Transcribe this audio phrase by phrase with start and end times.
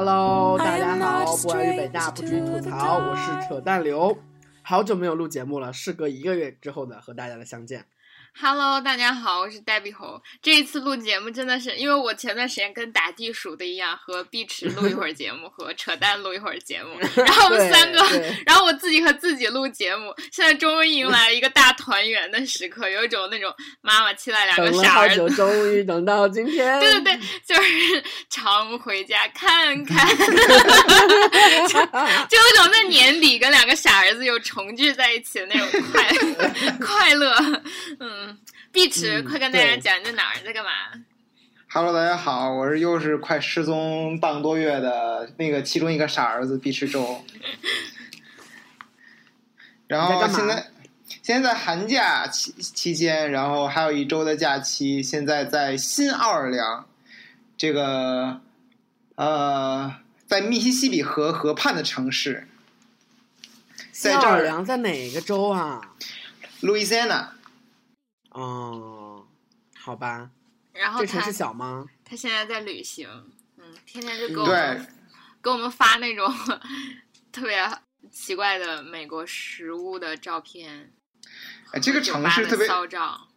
[0.00, 4.16] Hello，大家好，不玩于北大，不止于吐槽，我是扯淡刘，
[4.62, 7.84] 好久没有录节目了，事隔一个月之后的和大家的相见。
[8.34, 10.20] Hello，大家好，我是黛碧猴。
[10.40, 17.98] 这一次录节目真的是，因为我前段时间跟打地鼠的一样，和碧池录一会儿节目，和扯淡录一会儿节目， 然后我们三个，
[18.46, 26.78] 然后我自己和自己录节目，现在终于迎来了一个大团圆的时刻，有一种那种妈妈期待两个傻儿子终于等到今天。
[26.78, 30.06] 对对对，就是常回家看看，
[31.66, 31.78] 就
[32.28, 36.04] 就有一种在年底跟两个傻儿子又重聚在一起的那种快
[36.78, 37.34] 快乐。
[38.00, 38.27] 嗯，
[38.70, 40.70] 碧池，嗯快跟大家讲你在哪儿，你在干嘛
[41.70, 47.24] ？Hello，大家好，我是又是快失踪半个多月的那个其中一个傻儿子毕池周。
[49.88, 50.70] 然后现在
[51.22, 56.86] 现在在寒假期期间，然后还有一周的假期，现在在新奥尔良
[57.56, 58.40] 这个
[59.14, 62.46] 呃在密西西比河河畔的城市，
[63.92, 65.80] 新奥尔良在哪个州啊？
[66.60, 67.32] 路易斯安那。
[68.30, 69.26] 哦，
[69.76, 70.30] 好吧，
[70.72, 71.86] 然后他这城市小吗？
[72.04, 73.08] 他现在在旅行，
[73.56, 74.86] 嗯，天天就给我对们
[75.42, 76.32] 给我们发那种
[77.32, 77.68] 特别
[78.10, 80.92] 奇怪的美国食物的照片。
[81.72, 83.28] 哎，这个城市特别骚照。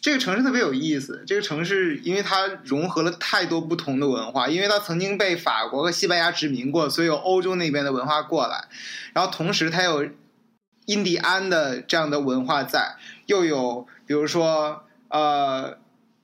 [0.00, 1.24] 这个城市特别有意思。
[1.26, 8.68] 这个城市因为它融合了太多不同的文化，因为它曾经被法国和西班牙殖民过，所以有欧洲那边的文化过来。
[9.12, 10.08] 然后同时它有
[10.84, 15.76] 印第安的这样的文化在，又有比如说呃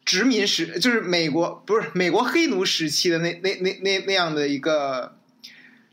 [0.04, 5.14] 殖民时，就是美国不是美国黑奴时期的那那那那那样的一个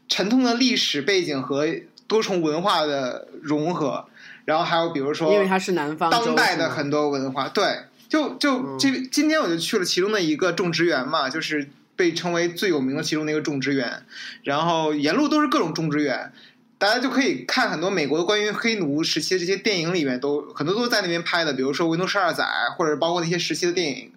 [0.08, 1.68] 沉痛的历史背景和
[2.08, 4.06] 多重文化的融合。
[4.46, 14.02] 然后还有比如说，因为它是南方当代的很多文化，对，就就嗯这今天我就去了其中的一个种植园嘛，就是被称为最有名的其中的一个种植园，
[14.42, 16.34] 然后沿路都是各种种植园，
[16.80, 22.44] 大家就可以看很多美国关于黑奴时期的这些电影里面都很多都是在那边拍的，比如说《维诺十二载》，
[22.76, 24.12] 或者包括那些时期的电影，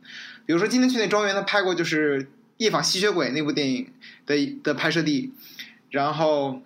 [0.47, 2.25] 比如说今天去那庄园，他拍过就是
[2.57, 3.93] 《夜访吸血鬼》那部电影
[4.25, 5.35] 的的拍摄地，
[5.91, 6.63] 然后。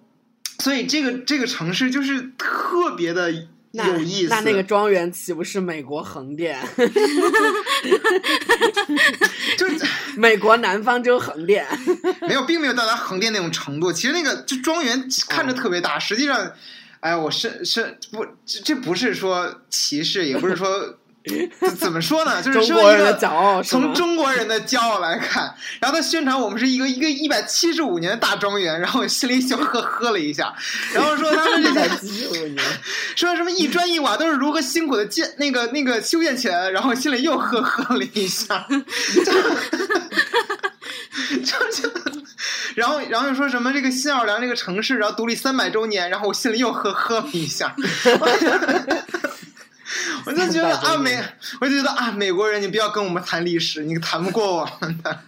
[0.58, 4.28] 所以这个这个城市就是特别的有意思。
[4.30, 6.58] 那那个庄园岂不是美国横店？
[9.58, 9.78] 就是
[10.20, 11.66] 美国南方州横店。
[12.26, 13.92] 没有，并没有到达横店那种程度。
[13.92, 16.52] 其实那个就庄园看着特别大，实际上，
[17.00, 20.98] 哎呀，我是是不，这这不是说歧视，也不是说
[21.76, 30.54] 怎么说呢，就是中身为一个国人的骄傲从中国人的骄傲来看，然后他宣传我们是一个一个一百七十五年的大庄园，然后我心里就呵呵了一下，
[30.94, 31.90] 然后说他们这些
[33.16, 39.24] 说什么一砖一瓦都是如何辛苦的建那个那个修建起来的，然后心里又呵呵了一下， 就
[41.40, 41.90] 就就，
[42.76, 47.74] 然后然后又说什么这个新奥尔良这个城市，然后独立三百周年，然后我心里又呵呵了一下，
[50.26, 51.22] 我就觉得啊美，
[51.60, 55.20] 我就觉得啊美国人，你不要跟我们谈历史，你谈不过我们的。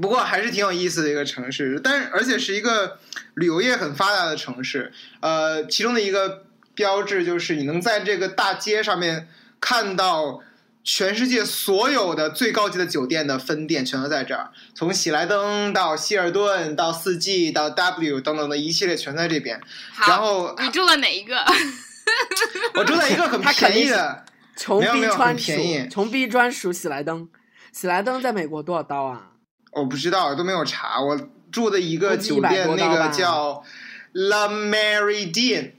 [0.00, 3.00] 不过还是挺有意思的一个城市，但是而且是一个
[3.34, 4.92] 旅游业很发达的城市。
[5.20, 6.44] 呃，其中的一个
[6.74, 9.28] 标志就是你能在这个大街上面
[9.60, 10.40] 看到
[10.84, 14.50] 全世界所有的最高级的酒店的分店，全都在这儿。
[14.74, 19.60] 从喜来登到希尔顿到四季到 W 等等的一系列全在这边。
[19.92, 21.44] 好，然后你住了哪一个？
[22.74, 24.24] 我住在一个很便宜的，
[24.56, 27.28] 穷没有没有逼专属很便宜，穷逼专属喜来登。
[27.70, 29.32] 喜来登在美国多少刀啊？
[29.72, 31.00] 我不知道都没有查。
[31.00, 31.20] 我
[31.52, 33.62] 住的一个估计100酒店，那个叫
[34.12, 35.72] La Meridian。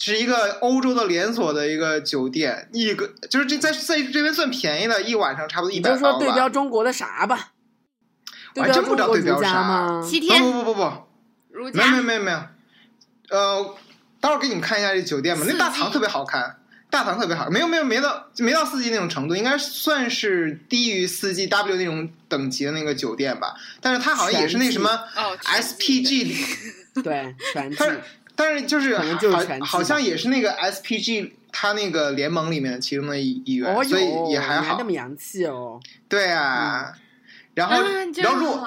[0.00, 6.48] 是一个欧洲的连锁的一个酒店，一个就是这在在这边算便宜的，一晚上差不多一你百你就说对标。
[6.48, 7.52] 中国的啥吧？
[8.56, 10.02] 我还真不知道对标啥吗？
[10.04, 10.80] 七天不不不不
[11.74, 12.02] 没有没有。
[12.02, 12.42] 没有没有，
[13.28, 13.76] 呃，
[14.20, 15.44] 待会儿给你们看一下这酒店吧。
[15.46, 16.56] 那大堂特别好看，
[16.88, 23.54] 大堂特别好，没有没有没到没到四季那种程度，应该算是低于四季 W 那种等级的那个酒店吧。
[23.80, 26.36] 但是它好像也是那什么哦 SPG 里，
[27.02, 27.76] 对，全季
[28.40, 34.84] 但是就是可能就是好好像也是那个 SPG 他那个联盟里面的其中的一一员，哦所以，也还好你那。
[34.84, 35.78] 么洋气哦。
[36.08, 36.94] 对啊，
[37.54, 37.82] 然后
[38.16, 38.66] 然后如果。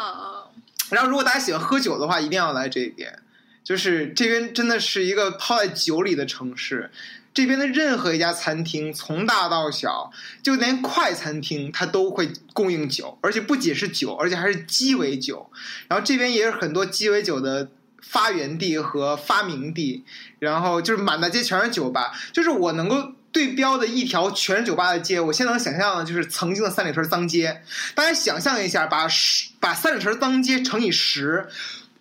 [0.89, 3.17] 然后，如果大家喜欢喝酒的话，一定要来这边。
[3.63, 6.91] 就是这边真的是一个泡在酒里的城市。
[7.33, 10.11] 这边的任何一家餐厅，从大到小，
[10.43, 15.49] 就连快餐厅，它都会供应酒，而且不仅是酒，而且还是鸡尾酒。
[15.87, 17.71] 然后这边也有很多鸡尾酒的
[18.03, 20.05] 发源地和发明地。
[20.38, 22.11] 然后就是满大街全是酒吧。
[22.31, 27.63] 就是我能够对标的一条全是酒吧的街，我现在能想象的就是曾经的三里屯脏街。
[27.95, 31.47] 大家想象一下，把十把三里屯脏街乘以十，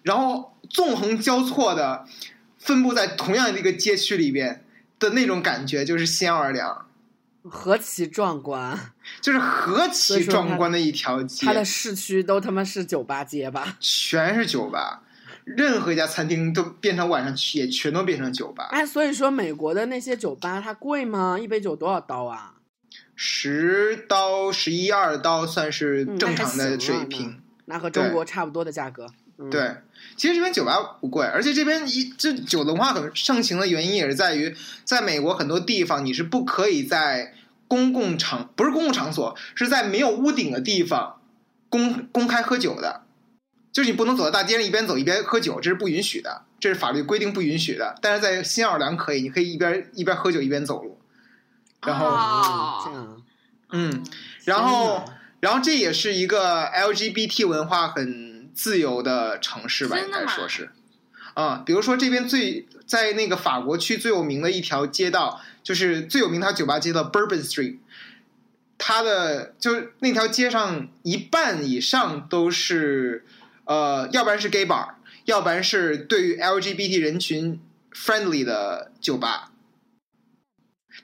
[0.02, 2.06] 然后纵横交错的
[2.58, 4.64] 分布在同样的一个街区里边
[4.98, 6.86] 的那种感觉，就是新奥尔良，
[7.44, 8.92] 何其壮观！
[9.20, 11.46] 就是何其壮观的一条街。
[11.46, 13.76] 它的市区都他妈是酒吧街吧？
[13.80, 15.02] 全是酒吧。
[15.44, 18.68] 任何一家餐厅都变成晚上也全都变成酒吧。
[18.70, 21.38] 哎，所以说美国的那些酒吧它贵吗？
[21.38, 22.54] 一杯酒多少刀啊？
[23.16, 29.06] 十刀、十一二刀算是正常的水平，那和中国差不多的价格。
[29.50, 29.76] 对，
[30.16, 34.54] 其实这边酒吧不贵，而且这边一这酒文化很盛行的原因也是在于，
[34.84, 37.34] 在美国很多地方你是不可以在
[37.66, 41.20] 公共场不是公共场所，是在没有屋顶的地方
[41.68, 43.01] 公公开喝酒的。
[43.72, 47.94] 就是你不能走在大街上一边走一边喝酒，这是不允许的，这是法律规定不允许的。
[48.02, 51.00] 但是在新奥尔良可以，你可以一边一边喝酒一边走路。
[51.84, 53.18] 然后，
[53.70, 54.04] 嗯，
[54.44, 55.04] 然后，
[55.40, 60.70] 然后这也是一个 LGBT 文化很自由的城市吧，应该说是。
[61.32, 67.78] 啊，比如说这边最在那个法国区最有名的一条街道，就是最有名的酒吧街道 Bourbon Street。
[68.76, 73.24] 它的就是那条街上一半以上都是。
[73.64, 74.94] 呃，要不然是 gay bar，
[75.24, 77.60] 要不然是对于 LGBT 人群
[77.92, 79.50] friendly 的酒吧，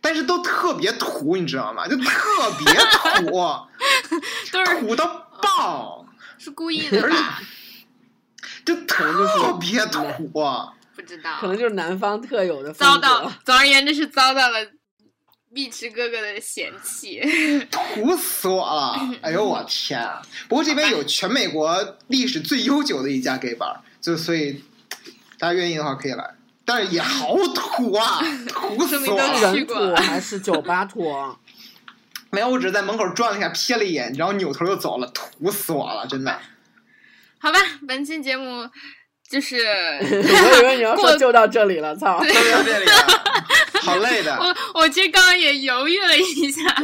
[0.01, 1.87] 但是都特别土，你知道吗？
[1.87, 2.75] 就特别
[3.23, 3.31] 土，
[4.53, 5.07] 都是土到
[5.41, 6.07] 爆，
[6.39, 7.41] 是故意的吧？
[8.65, 14.59] 就特别土，不知道，可能就是南方特有的遭到，总而言之是遭到了。
[15.59, 17.21] 碧池哥哥的嫌弃，
[17.69, 18.97] 土死我了！
[19.23, 20.23] 哎呦我天啊！
[20.49, 24.63] 不过这边有全美国历史最悠久的一家 gay bar，就所以
[25.37, 26.35] 大家愿意的话可以来，
[26.65, 29.53] 但是也好土啊，土死我了！
[29.53, 31.13] 人土还是酒吧土？
[32.31, 36.39] 没有，我只是在门口转了一下，瞥了一眼，然后扭头就走了，土死我了，真的。
[37.41, 37.59] 好吧，
[37.89, 38.71] 本期节目。
[39.31, 39.57] 就是，
[40.01, 42.93] 我以为你要说就到这里了，操，就到这里了，
[43.83, 44.35] 好累的。
[44.41, 46.63] 我我其实刚刚也犹豫了一下。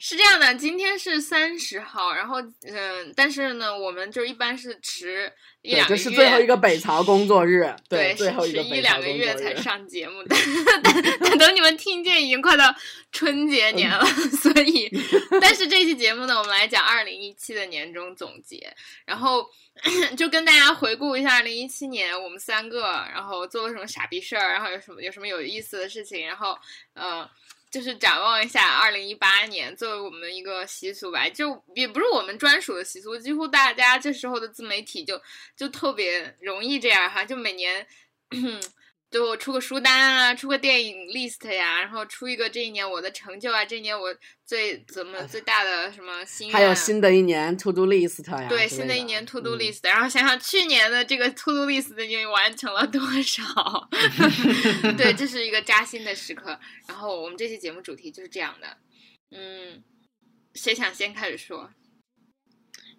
[0.00, 5.30] 是这样的，今天是三十号，然后嗯，但是呢，我们就一般是迟
[5.60, 10.34] 一两个月，这是最后一个北朝工作日，对，最后一两个月才上节目的。
[11.20, 12.74] 等等你们听见，已经快到
[13.12, 14.02] 春节年了，
[14.40, 14.90] 所以，
[15.38, 18.74] 但是这期节目呢，我们来讲二零一七的年终总结，
[19.04, 19.46] 然后
[20.16, 26.58] 就跟大家回顾一下二零一七年我们三个，然后做了什么傻逼事儿，然后有什么有什么有意思的事情，然后
[26.94, 27.28] 嗯。
[27.70, 35.20] 就是展望一下二零一八年，作为我们一个习俗吧，就也不是我们专属的习俗，几乎大家这时候的自媒体就
[35.56, 37.86] 就特别容易这样哈，就每年。
[39.10, 44.14] 就出个书单啊，出个电影 list 呀，然后出一个这一年我的成就啊，这一年我
[44.46, 46.56] 最怎么最大的什么心愿？
[46.56, 48.48] 还有新的一年 to do list 呀。
[48.48, 53.88] 对，新的一年 to do list，然后想想去年的这个 to do list 你完成了多少？
[54.96, 56.56] 对，这是一个扎心的时刻。
[56.86, 58.76] 然后我们这期节目主题就是这样的。
[59.32, 59.82] 嗯，
[60.54, 61.70] 谁想先开始说？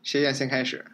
[0.03, 0.85] 谁想先开始？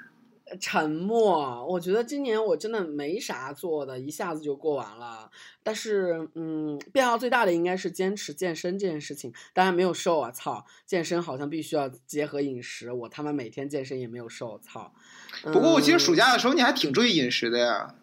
[0.60, 5.30] 沉默，我觉得今年我真的没啥做的，一下子就过完了。
[5.62, 9.33] 但是，嗯，变化最大的应该是坚持健身这件事情。
[9.54, 10.66] 当然没有瘦啊，操！
[10.86, 14.94] 健身好像必须要结合饮食，我他妈每天健身也没有瘦，操！
[15.44, 17.95] 不过我其实暑假的时候你还挺注意饮食的呀。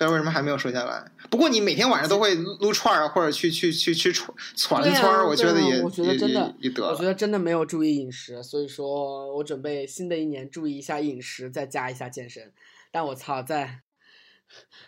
[0.00, 1.04] 但是为什么还没有瘦下来？
[1.28, 6.88] 不过你每天晚上都会撸串儿，或者去去去去串串串儿，我觉得也我觉得真的也得。
[6.88, 12.50] 我觉得真的没有注意饮食，所以说我准备新的一年注意一下饮食，再加一下健身。
[12.90, 13.80] 但我操，在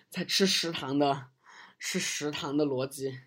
[0.09, 1.25] 在吃食堂的
[1.79, 3.19] 吃食堂的逻辑，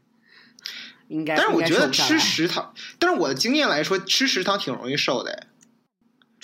[1.07, 1.35] 应该。
[1.35, 5.45] 但是我觉得吃食堂，但是我的经验来说，吃食堂挺容易瘦的。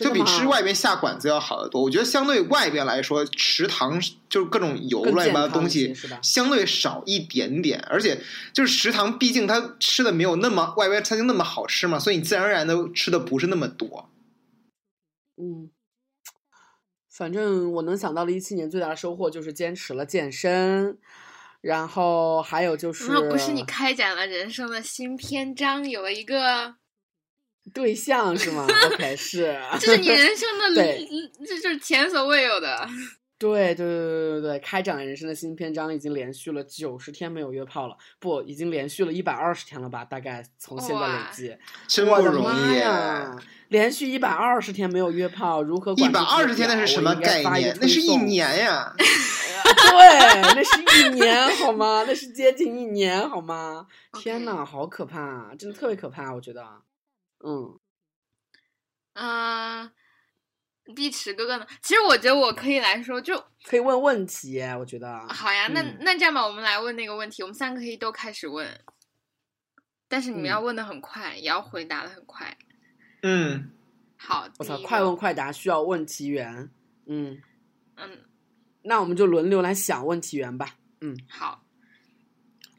[0.02, 1.82] 就比吃外边下馆子要好得多。
[1.82, 7.80] 我觉得相对外边来说，食堂就是各种油乱七八糟东西，相对少一点点。
[7.90, 8.20] 而且
[8.52, 14.10] 就是食堂，毕竟它吃的没有那么外边餐厅那么好吃嘛，所以你自然而然的吃的不是那么多。
[15.38, 15.70] 嗯，
[17.10, 20.98] 反正我能想到的一七年最大的收获就是坚持了健身，
[21.62, 26.76] 然后还有就是，那不是你开展了人生的新篇章，有了一个。
[27.74, 31.08] 对象是吗？OK， 是，这是你人生的，对，
[31.46, 32.88] 这就是前所未有的。
[33.38, 40.06] 对对对对对对，开展了人生的新篇章，已经连续了九十天没有约炮了，不，已经连续了一百二十天了吧？
[40.06, 43.36] 大概从现在累计，真不容易啊！
[43.70, 45.92] 连续一百二十天没有约炮，如何？
[45.94, 47.76] 一百二十天那是什么概念？
[47.82, 48.94] 那是一年呀！
[49.64, 52.04] 对，那是一年好吗？
[52.06, 53.88] 那是接近一年好吗？
[54.20, 55.52] 天呐，好可怕啊！
[55.58, 56.64] 真的特别可怕，我觉得。
[57.44, 57.80] 嗯，
[59.14, 59.92] 嗯、
[60.96, 61.68] 碧池哥哥呢？
[61.82, 65.28] 其实我觉得我可以来说，就可以问问题，我觉得。
[65.28, 65.68] 好呀。
[65.68, 68.80] 那嗯那这样吧，我们来问那个问题，我们三个可以都开始问，
[70.08, 72.58] 但是你们嗯要问的很快，也要回答的很快。
[73.24, 73.72] 嗯，
[74.18, 76.70] 好，我操，快问快答，需要问题源。
[77.06, 77.42] 嗯，
[77.98, 78.20] 嗯，
[78.84, 80.76] 那我们就轮流来想问题源吧。
[81.02, 81.64] 嗯，好，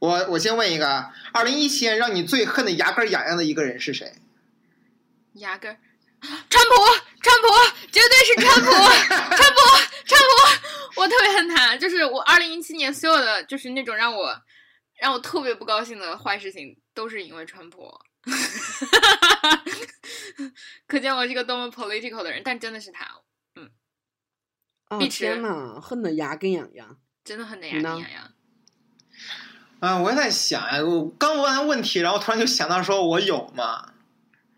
[0.00, 4.12] 我我先问一个啊，二零一七年让你最恨的牙根痒痒的一个人是谁？
[5.35, 5.77] 牙根儿，
[6.49, 6.73] 川普，
[7.21, 7.49] 川普，
[7.91, 9.61] 绝对是川普，川普，
[10.07, 10.27] 川普，
[11.01, 11.77] 我特别恨他。
[11.77, 14.37] 就是我二零一七年所有的就是那种让我
[15.01, 17.91] 让我特别不高兴的坏事情，都是因为川普。
[20.87, 23.05] 可见我是一个多么 political 的人，但真的是他，
[24.89, 26.99] 啊碧池天呐，恨得牙根痒痒。
[27.25, 28.33] 真的恨得牙根痒痒。
[29.81, 33.95] 啊，我也在想呀，我刚问完问题，然后突然就想到说我有嘛，啊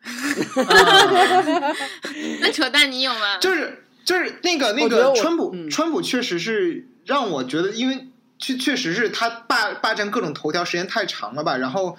[2.40, 3.38] 那扯淡，你有吗？
[3.40, 8.08] 就是就是那个那个川普，嗯川普确实是让我觉得，因为
[8.38, 11.96] 确确实是他霸霸占各种头条时间太长了吧，然后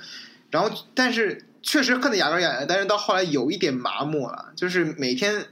[0.52, 5.46] 然后但是确实恨得牙根痒痒，但是到后来有一点麻木了，就是每天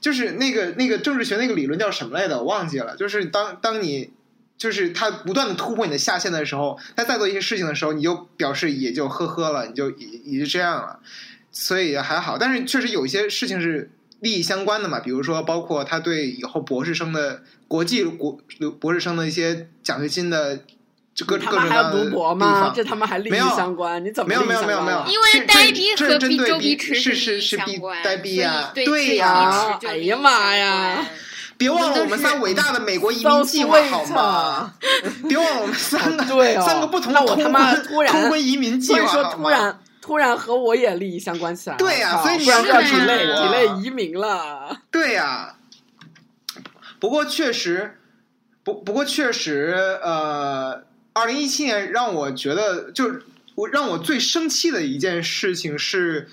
[0.00, 4.12] 就是那个那个政治学那个理论叫什么来着，我忘记了，就是当当你。
[4.60, 11.00] 就是他不断的突破你的下限的时候，他再做一些事情的时候，你就表示也就呵呵了，你就也也就这样了，
[11.52, 12.38] 所以还好。
[12.38, 13.90] 但是确实有一些事情是
[14.20, 18.38] 利益相关的嘛，比如说包括他对以后博士生的国际国
[18.78, 20.60] 博士生的一些奖学金的
[21.14, 22.10] 这各各种各样的地？
[22.38, 24.04] 方这他妈还利益相关？
[24.04, 31.06] 你怎么没有没有没有没有因为这这呆逼这和周针对逼逼池是是是是逼相关，呆逼呀对呀哎呀妈呀！
[31.58, 34.72] 别忘了我们仨伟大的美国移民计划好吗？
[35.28, 36.24] 别忘了我们三个、
[36.62, 39.34] 三个不同的通那我他妈婚突然通婚移民计划好吗？
[39.36, 41.78] 突然突然和我也利益相关起来了。
[41.78, 44.80] 对呀操所以你不然就要是 delay delay 移民了。
[44.90, 45.56] 对呀、
[46.98, 47.98] 不过确实，
[48.64, 53.22] 不不过确实，呃，二零一七年让我觉得，就是
[53.54, 56.28] 我让我最生气的一件事情是，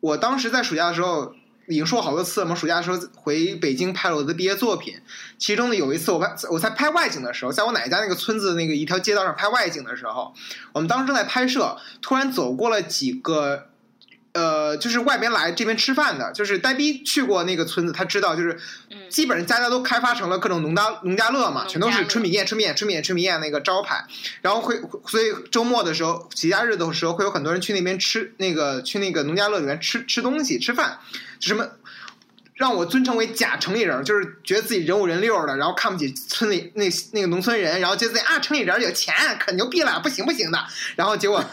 [0.00, 1.35] 我当时在暑假的时候。
[1.68, 5.00] 已经说过好多次了嘛，暑假的时候回北京拍了我的毕业作品，
[5.38, 10.34] 其中呢有一次我拍我在拍外景的时候，在我奶奶家那个村子那个一条街道上拍外景的时候，
[10.72, 13.66] 我们当时正在拍摄，突然走过了几个
[14.36, 18.58] 呃，就是外边来这边吃饭的，就是呆逼去过那个村子，他知道，就是
[18.90, 24.04] 嗯基本上家家都开发成了各种农家农家乐嘛，全都是春米宴、春米宴、春米宴、春米宴那个招牌，
[24.42, 30.98] 然后会所以周末的时候、节假日的时候，会有很多人去那边吃那个去那个农家乐里面吃吃东西、吃饭，
[31.40, 31.66] 就什么。
[32.56, 40.66] 让我尊称为假城里人，就是觉得自己人五人六的，然后看不起村里那那个农村人，然后觉得自己啊城里人有钱，可牛逼了，不行不行的，
[40.96, 41.44] 然后结果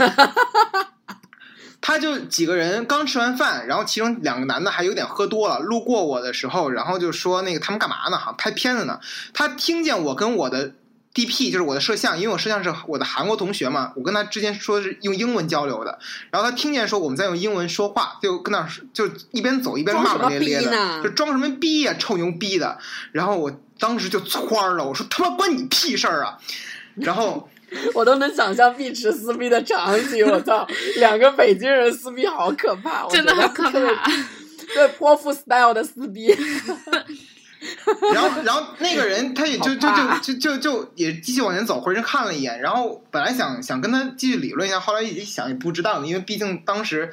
[1.86, 8.18] 他就几个人刚吃完饭，然后其中两个男的还有点喝多了，路过我的时候，然后就说那个他们干嘛呢？
[8.18, 9.02] 好像拍片子呢。
[9.34, 10.72] 他听见我跟我的
[11.14, 16.00] DP 就是我的摄像，因为我摄像是我的韩国同学嘛，我跟他之间说是用英文交流的，
[16.32, 22.80] 然后他听见说我们在用英文说话，就跟那说就一边走一边骂骂咧咧的，就装什么逼呀、臭牛逼的。
[23.12, 26.40] 然后我当时就窜了，我说他妈关你屁事儿啊！
[26.96, 27.48] 然后。
[27.96, 34.12] 我都能想象碧池撕逼的场景，我操，两个北京人撕逼好可怕，我真的很可怕。
[34.76, 36.28] 对泼妇 style 的撕逼，
[38.14, 47.12] 然后，然后那个人他也就就就就就就也继续往前走，回身看了一眼，然后本来想想跟他继续理论一下，后来一想也不值当，因为毕竟当时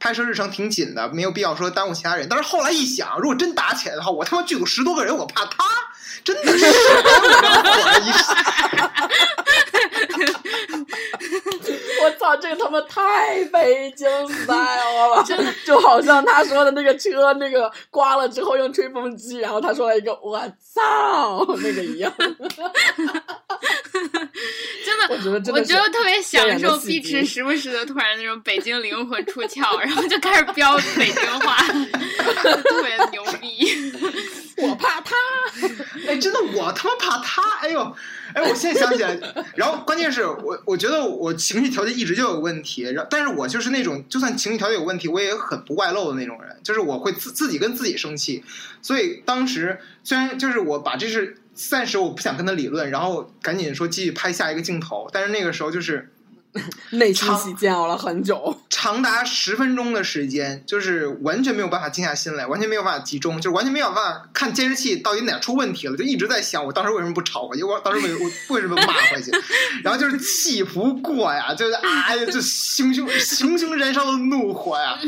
[0.00, 2.26] 拍摄日程挺紧的，没有必要说耽误其他人。
[2.28, 5.64] 但是后来一想，如果真打起来的话，我他妈剧组十多个人，我怕他，
[6.24, 6.66] 真的是。
[12.02, 15.24] 我操，这个他妈太北京 style 了，
[15.66, 20.40] 就好像他说的那个车那个刮了之后用吹风机，然后他说了一个我
[20.74, 22.34] 操那个一样， 真
[24.98, 31.56] 的，我觉得真我的我觉得特别享受戏碧剧池时不时的突然那种北京灵魂出窍，然后就开始飙北京话，
[32.24, 33.92] 特别牛逼。
[34.56, 35.14] 我怕他，
[36.06, 37.42] 哎，真的，我他妈怕他！
[37.60, 37.96] 哎呦，
[38.34, 39.18] 哎，我现在想起来，
[39.56, 48.44] 然后关键是我，我觉得我情绪调节一直就有问题，然后但是我就是那种，就算情绪调节有问题，我也很不外露的那种人，就是我会自自己跟自己生气，
[48.82, 56.12] 所以当时虽然就是我把这事暂时我不想跟他理论，然后赶紧说继续拍下一个镜头，但是那个时候就是
[56.90, 58.58] 内心戏煎熬了很久。
[58.68, 69.30] 长达十分钟的时间，就是完全没有办法静下心来，完全没有办法集中，就是完全没有办法看监视器到底哪出问题了，就一直在想我当时为什么不吵回去，我当时为我为什么骂回去，
[69.84, 74.98] 然后就是气不过呀，就是啊呀，就熊熊熊熊燃烧的怒火呀。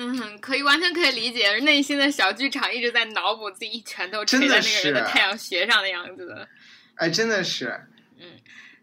[0.00, 6.48] 嗯，可以完全可以理解，内心的小剧场一直在脑补自己一拳头真在那个人的是太阳穴上的样子的。
[6.94, 7.80] 哎，真的是，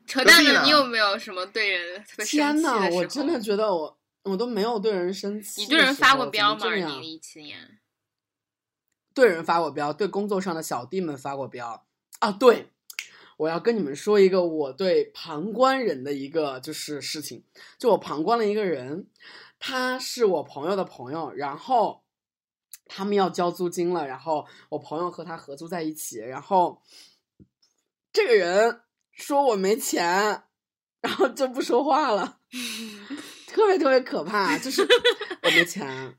[0.07, 2.89] 扯淡的，你有没有什么对人特别生天呐？
[2.93, 5.62] 我真的觉得我我都没有对人生气。
[5.62, 6.62] 你对人发过飙吗？
[6.63, 7.79] 二零一七年，
[9.13, 11.85] 对人发过飙，对工作上的小弟们发过飙
[12.19, 12.31] 啊！
[12.31, 12.71] 对，
[13.38, 17.43] 我要跟你们说一个我对旁观人的一个就是事情，
[17.77, 19.07] 就我旁观了一个人，
[19.59, 22.03] 他是我朋友的朋友，然后
[22.85, 26.81] 他们要交租金了，然后我朋友和他合租在一起，然后
[28.13, 28.81] 这个人
[29.15, 30.43] 说我没钱，
[31.01, 32.38] 然后就不说话了，
[33.48, 34.81] 特别特别可怕，就是
[35.41, 36.15] 我没钱。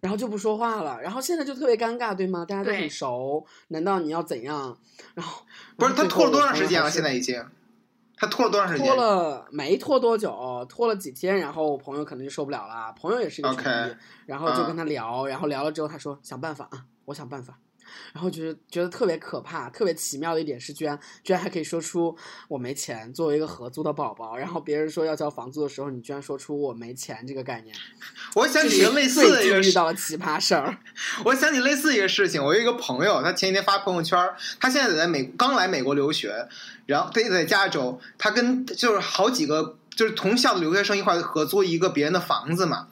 [0.00, 2.44] 然后就不说话了，然后现在就特别尴尬，对吗？
[2.44, 4.76] 大家都很熟，难道你要怎样？
[5.14, 5.44] 然后
[5.76, 6.90] 不是他拖了多长时间了？
[6.90, 7.40] 现在在已经，
[8.16, 8.84] 他拖了多长时间？
[8.84, 12.92] 拖了没拖多久，拖了几天，然后我朋友可能就受不了了。
[13.00, 13.96] 朋友也是一个 OK，群
[14.26, 17.60] 然后就跟嗯他聊，然后聊了之后，他说想办法啊，我想办法。
[18.12, 22.16] 然后就是觉得特别可怕，特别奇妙的一点是，居然居然还可以说出
[22.48, 23.12] 我没钱。
[23.12, 27.74] 作为一个合租的宝宝，然后别人说要交房租的时候，你居然说出我没钱这个概念，
[28.34, 30.78] 我想起一个类似的一个遇到了奇葩事儿。
[31.24, 34.18] 我想起类似一个事情，我有一个朋友，他前几天发朋友圈，
[34.60, 36.48] 他现在在美刚来美国留学，
[36.86, 42.88] 然后他在加州，他跟就是好几个就是同校的留学生一块合租一个别人的房子嘛。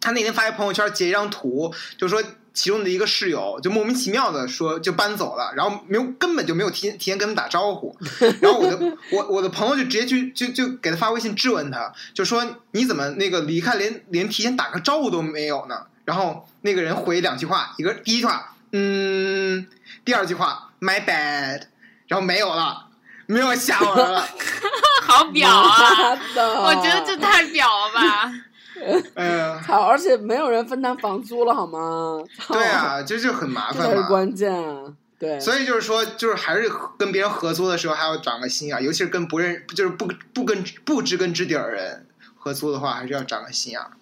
[0.00, 2.22] 他那天发一朋友圈截一张图，就说
[2.54, 7.94] 其中的一个室友就莫名其妙的说就搬走了，然后没有根本就没有提前提前跟他们打招呼，
[8.40, 8.78] 然后我的
[9.10, 15.82] 我我的朋友就直接去就就给他发微信质问他，就说你怎么那个离开连连提前打个招呼都没有呢？
[16.04, 19.66] 然后那个人回两句话，一个第一句话嗯，
[20.04, 21.62] 第二句话 my bad，
[22.06, 22.86] 然后没有了，
[23.26, 24.28] 没有下文了。
[25.02, 26.18] 好表啊！
[26.36, 28.32] 我觉得这太表了吧。
[29.14, 29.82] 哎呀，操！
[29.82, 32.22] 而且没有人分担房租了，好吗？
[32.48, 34.08] 对，啊，这就很麻这是烦嘛。
[34.08, 34.96] 关键。
[35.16, 42.06] 对，所以就是说，就是还是跟别人合租的时候，还要长个心眼儿，尤其是跟不认，就是不不跟不知根知底儿的人
[42.36, 43.92] 合租的话，还是要长个心眼儿。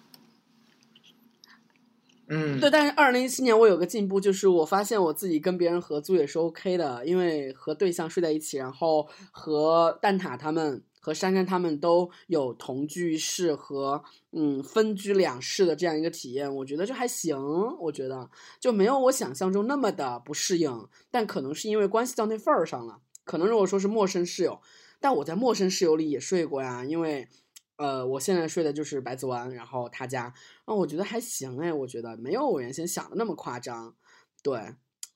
[2.29, 17.37] 嗯，对，但是二零一七年我有个进步，就是我发现我自己跟别人合租也是 OK 的，因为和对象睡在一起，然后和蛋挞他们和珊珊他们都有同居室和嗯分居两室的这样一个体验，我觉得就还行，
[17.81, 18.29] 我觉得
[18.61, 24.61] 就没有我想象中那么的不适应，但可能是因为关系到那份儿上了，可能如果说是陌生室友，
[25.01, 27.27] 但我在陌生室友里也睡过呀，因为。
[27.75, 30.31] 呃，我现在睡的就是百子湾，然后他家，
[30.65, 33.95] 啊，我觉得还行哎，我觉得没有我原先想的那么夸张，
[34.43, 34.75] 对。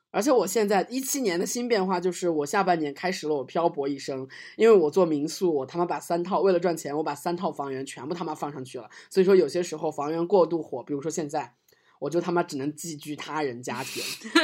[0.09, 8.89] 而且我现在一七年的新变化就是，我下半年开始了我漂泊一生，因为我做民宿，我他妈把三套为了赚钱，我把三套房源全部他妈放上去了。
[9.09, 11.53] 所以说有些时候房源过度火，比如说现在，
[11.99, 14.01] 我就他妈只能寄居他人家庭，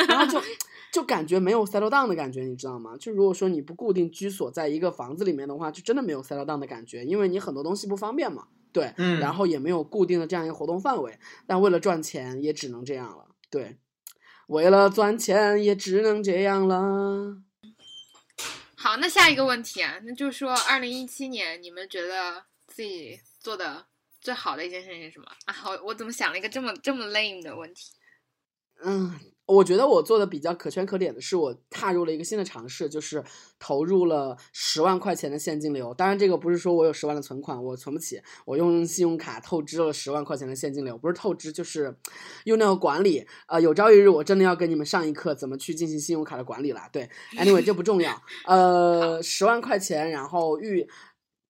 [0.08, 0.40] 然后就
[0.92, 2.96] 就感觉没有 settle down 的感觉，你知道吗？
[3.00, 8.48] 就如果说你不固定居所在一个房子里面的话，就真的没有 settle down 的感觉，因为你很多东西不方便嘛。
[8.72, 13.26] 对，嗯然后也没有固定的这样一个活动范围，但为了赚钱也只能这样了。
[13.52, 13.78] 对，
[14.48, 17.38] 为了赚钱也只能这样了。
[18.76, 23.86] 好，那下一个问题啊，那就是说，二零一七年你们觉得自己做的
[24.20, 25.56] 最好的一件事情是什么啊？
[25.66, 27.92] 我我怎么想了一个这么这么 lame 的问题？
[28.84, 33.24] 嗯，我觉得我做的比较可圈可点的是，我踏入了一个新的尝试，就是
[33.60, 35.94] 投入了十万块钱的现金流。
[35.94, 41.94] 当然，这个不是说我有十万的存款，我存不起，我用信用卡透支了十万块钱的现金流，不是透支，就是
[42.46, 43.28] 用那个管理。
[43.48, 46.82] 呃，有朝一日我真的要给你们上一课，怎么去进行信用卡的管理了。
[46.92, 48.22] 对，anyway 这不重要。
[48.46, 50.88] 呃，十万块钱，然后预。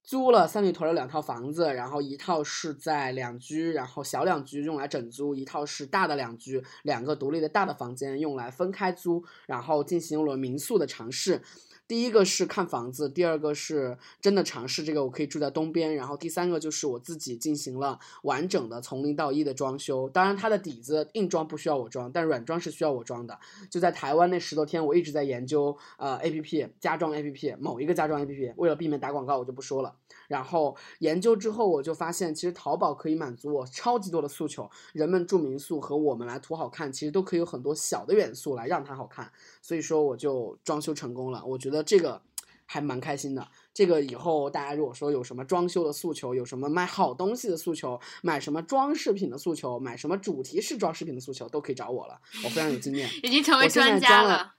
[0.03, 11.41] 租了三里屯的两套房子，然后一套是在两居，然后小两居用来整租，一套是大的两居，两个独立的大的房间用来分开租，然后进行了民宿的尝试。
[11.85, 20.09] 第一个是看房子，第二个是真的尝试这个我可以住在东边，然后第三个就是我自己进行了完整的从零到一的装修。
[20.09, 23.37] 当然，它的底子硬装不需要我装，但软装是需要我装的。
[23.69, 29.93] 就在台湾那十多天，我一直在研究呃 A P P 家装 A P P 某一个家装 A P P，为了避免打广告，我就不说了。
[30.27, 34.69] 然后研究之后，我就发现其实淘宝可以满足我超级多的诉求。
[34.93, 39.31] 人们住民宿和我们来图好看，其实都可以有很多小的元素来让它好看。
[39.61, 41.43] 所以说我就装修成功了。
[41.45, 42.21] 我觉得这个
[42.65, 43.47] 还蛮开心的。
[43.73, 53.09] 这个以后大家如果说有什么装修的诉求，有什么买好东西的诉求，买什么装饰品的诉求，买什么主题式装饰品的诉求，都可以找我了，我非常有经验。
[53.23, 54.53] 已经成为专家装了。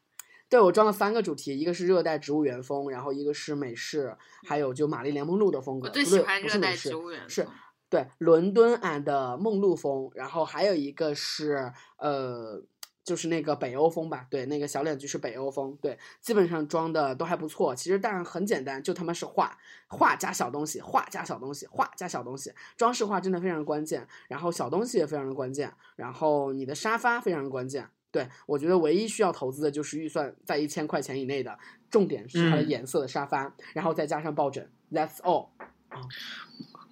[0.49, 5.89] 对我装了三个主题，一个是热带植物园风，然后一个是美式，还有就玛丽莲梦露的风格。
[5.89, 7.53] 我最喜欢热带植物园是风
[7.89, 12.63] 对伦敦 and 梦露风，然后还有一个是呃，
[13.05, 17.75] 就是那个北欧风吧，对，那个小脸菊是北欧风，对，基本上装的都还不错。
[17.75, 27.89] 其实当然很简单，就他妈是画画加小东西，画加小东西，画加小东西，装饰画真的非常关键，然后小东西也非常的关键，然后你的沙发非常的关键。
[28.11, 31.59] 对我觉得唯一需要投资的就是预算在一千块钱以内的，
[31.91, 35.49] 重点是它的嗯颜色的沙发，然后再加上抱枕，That's all。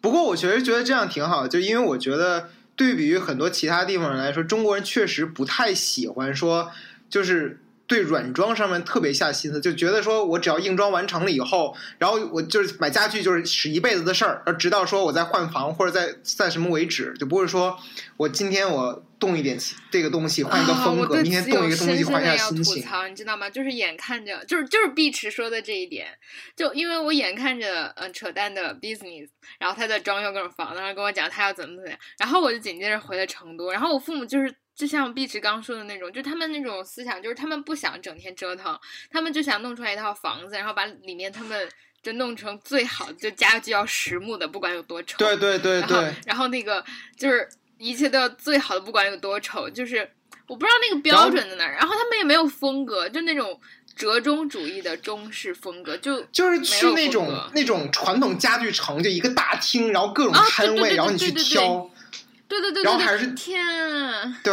[0.01, 6.71] 不过我确实觉得这样挺好，就因为我觉得对比于很多其他地方来说，中国人确实不太喜欢说，
[7.11, 17.77] 就是对软装上面特别下心思，就觉得说我只要硬装完成了以后，然后我就是买家具就是使一辈子的事儿，而直到说我在换房或者在在什么为止，就不会说
[18.17, 19.57] 我今天我动一点
[19.89, 22.83] 这个东西换一个啊风格，明天动一个东西换一的要吐下心情。
[22.83, 23.49] 槽，你知道吗？
[23.49, 26.09] 就是眼看着，就是就是碧池说的这一点，
[26.57, 29.29] 就因为我眼看着嗯、呃扯淡的 business，
[29.61, 34.53] 然后他在装修各种房子，然后跟我讲他要怎么怎么样，然后我就紧接着回了成都，然后我父母就是。
[34.75, 38.77] 就像碧池刚说的那种，就他们那种思想，就是他们不想整天折腾，
[39.11, 41.69] 他们就想弄出来一套房子，然后把里面他们
[42.03, 45.19] 就弄成最好的，就家具要实木的，不管有多丑。
[45.19, 46.83] 对对对然后对，然后那个
[47.19, 47.47] 就是
[47.83, 50.09] 一切都要最好的，不管有多丑，就是
[50.47, 51.73] 我不知道那个标准在哪儿。
[51.73, 53.61] 然后他们也没有风格，就那种
[53.97, 61.91] 折中主义的中式风格，就就是去那种那种传统家具城，就一个大厅，然后各种摊位，然后你去挑。
[62.49, 64.39] 对对对然后还是天啊！
[64.45, 64.53] 对，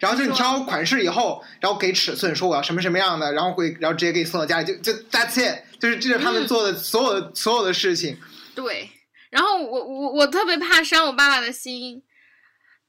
[0.00, 8.18] 然后就你挑款式以后，然后给尺寸，说我要什么什么样的，然后会，然后直接给你送到家里，就就 that's it，就是这是他们嗯做的所有的、所有的事情。
[8.56, 8.90] 对，
[9.30, 12.02] 然后我我我特别怕伤我爸爸的心，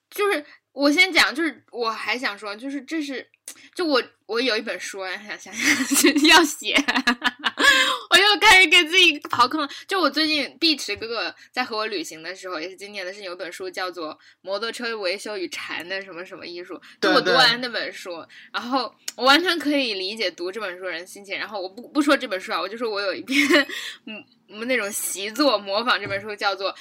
[0.09, 3.27] 就是我先讲，就是我还想说，就是这是，
[3.75, 6.75] 就我我有一本书啊，想想想 要写，
[8.11, 9.67] 我又开始给自己刨坑了。
[9.87, 21.37] 就我最近碧池哥哥在和我旅行的时候，也是今年的事情，有本书叫做《摩托车维修与禅的什么什么艺术》，就我读完那本书，然后我完全可以理解读这本书的人心情。
[21.37, 23.39] 然后我不不说这本书啊，我就说我有一篇
[24.05, 26.71] 嗯我们那种习作模仿这本书，叫做《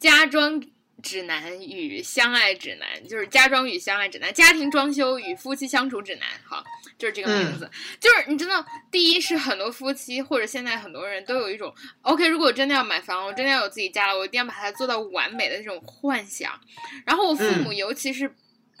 [0.00, 0.60] 家装
[1.02, 6.26] 指南与相爱指南》，就是家装与相爱指南，家庭装修与夫妻相处指南。
[6.44, 6.64] 好，
[6.96, 7.68] 就是这个名字。
[8.00, 16.58] 就是你知道，第一是很多夫妻或者现在很多人都有一种，OK，如果我真的要买房，我真的要有自己家了，我一定要把它做到完美的那种幻想。
[17.04, 18.32] 然后我父母，尤其是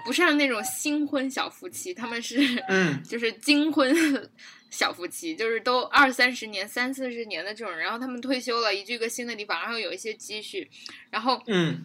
[0.04, 4.30] 不像那种新婚小夫妻，他们是嗯就是金婚
[4.70, 10.68] 小夫妻，就是都二三十年、三四十年的这种人，然后他们退休了，移居一个新的地方，然后有一些积蓄，
[11.10, 11.84] 然后嗯，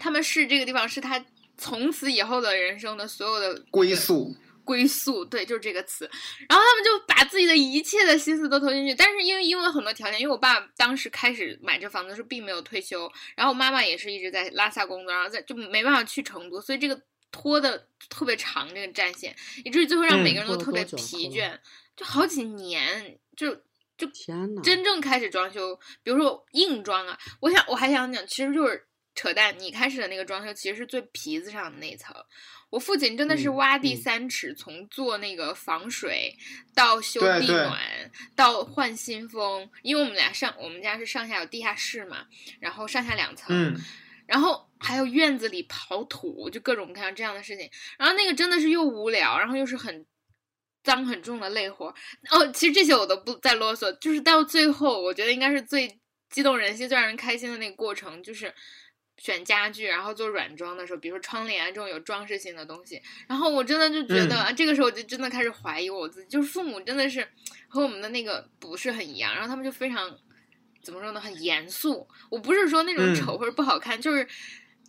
[0.00, 1.24] 他们是这个地方是他
[1.56, 4.34] 从此以后的人生的所有的归宿。
[4.62, 6.08] 归宿，对，就是这个词。
[6.48, 17.00] 然后他们就把自己的一切的心思都投进去，但是因为因为很多条件，因为我爸当时开始买这房子的时候并没有退休，然后我妈妈也是一直在拉萨工作，然后在就没办法去成都，所以这个
[17.32, 19.34] 拖的特别长，这个战线，
[19.64, 21.58] 以至于最后让嗯每个人都特别疲倦，
[21.96, 23.52] 就好几年，就
[23.98, 29.58] 就天呐，真正开始装修，比如说硬装啊，我想我还想讲，其实就是扯淡。
[29.58, 32.14] 你开始的那个装修其实是最皮子上的那一层。
[32.70, 36.36] 我父亲真的是嗯挖地嗯三尺，从做那个防水
[36.74, 37.80] 到修地暖
[38.36, 42.26] 到换新风，因为我们俩上我们家是上下有地下室嘛，
[42.60, 43.76] 然后上下两层，嗯
[44.26, 47.68] 然后还有院子里刨土，就各种各样这样的事情。
[47.98, 50.06] 然后那个真的是又无聊，然后又是很
[50.84, 51.92] 脏很重的累活。
[52.30, 58.54] 哦，其实这些我都不再啰嗦，就是到最后，我觉得应该是最激动人心、最让人开心的那个过程，就是
[59.20, 63.00] 选家具，然后做软装的时候，比如说窗帘啊这种有装饰性的东西。
[63.28, 67.28] 然后我真的就觉得，这个时候我就真的开始怀疑我自己，就是父母真的是
[67.68, 70.18] 和我们的那个不是很一样，然后他们就非常。
[70.82, 71.20] 怎么说呢？
[71.20, 72.08] 很严肃。
[72.30, 74.26] 我不是说那种嗯丑或者不好看，就是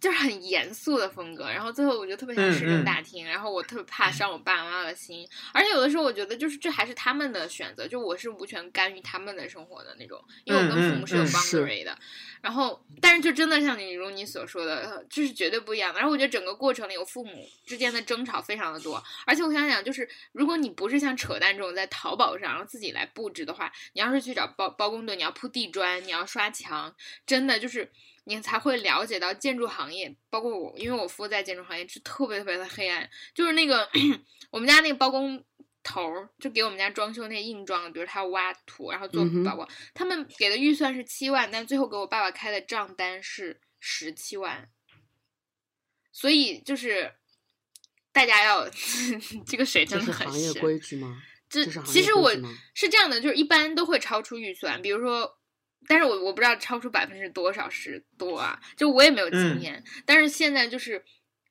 [0.01, 1.45] 就是很严肃的风格。
[1.45, 5.25] 然后最后我就特别想石嗯嗯沉大厅，然后我特别怕伤我爸妈妈的心。
[5.53, 11.97] 而且有的时候我觉得，就是这还是他们的选择，就我是无权干预他们的生活的那种，因为我跟父母是有 boundary 的。
[12.41, 15.99] 然后，但是就真的像你如你所说的，呃这是绝对不一样的。
[15.99, 19.01] 然后我觉得整个过程里，我父母之间的争吵非常的多。
[19.27, 26.95] 而且我想想，就是如果你不是像扯淡这种在淘宝上然后自己来布置的话，你要是去找包包工队，你要铺地砖，你要刷墙，
[27.27, 27.91] 真的就是
[28.25, 33.89] 你才会了解到建筑行业，包括我，因为我服务在建筑行业是特别特别的黑暗，就是那个
[34.51, 35.43] 我们家那个包工
[35.83, 44.69] 头儿，就给我们家装修那硬装的，比如他要挖土，然后做嗯哼宝宝，他们给的预算是七万，但最后给我爸爸开的账单是十七万，
[46.11, 47.15] 所以就是
[48.11, 48.69] 大家要
[49.47, 50.61] 这个水这真的很是行业深。
[50.61, 51.23] 规矩吗？
[51.49, 52.31] 这其实我
[52.73, 55.37] 是这样的，就是一般都会超出预算，比如说，
[55.87, 61.03] 但是我我不知道超出百分之多少是多啊，就我也没有经嗯验，但是现在就是。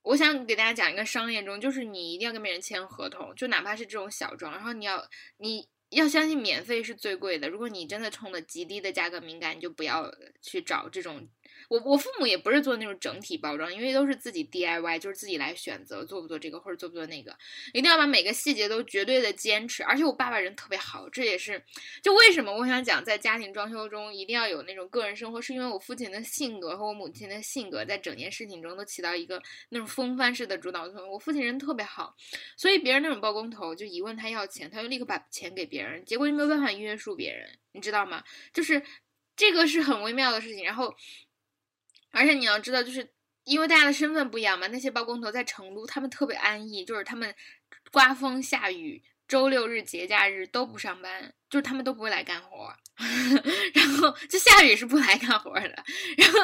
[0.02, 7.50] 我想给大家讲一个商业中，就是你一定要跟别人签合同，就哪怕是这种小装，然后你要你要相信免费是最贵的。
[7.50, 11.28] 如果你真的冲的极低的价格敏感，你就不要去找这种。
[11.70, 17.38] 我我父母也不是做那种整体包装，因为都是自己 DIY，就是自己来选择做不做这个或者做不做那个，
[17.72, 19.84] 一定要把每个细节都绝对的坚持。
[19.84, 21.64] 而且我爸爸人特别好，这也是
[22.02, 31.08] 就为什么我想讲在家庭装修中一定要有那种个人生活，是因为我父亲的性格和我母亲的性格在整件事情中都起到一个那种风帆式的主导作用。
[31.08, 32.16] 我父亲人特别好，
[32.56, 38.24] 所以别人那种包工头就一问他要钱，他就立刻把钱给别人，结果就没有办法约束别人，你知道吗？
[38.52, 38.82] 就是
[39.36, 40.64] 这个是很微妙的事情。
[40.64, 40.92] 然后，
[42.10, 43.08] 而且你要知道，就是
[43.44, 47.34] 因为大家的身份不一样嘛，那些包工头在成都，他们特别安逸，就是他们
[47.90, 49.02] 刮风下雨。
[49.28, 52.74] 周六日节假日都不上班，就是他们都不会来干活，
[53.72, 55.84] 然后就下雨是不来干活的，
[56.18, 56.38] 然后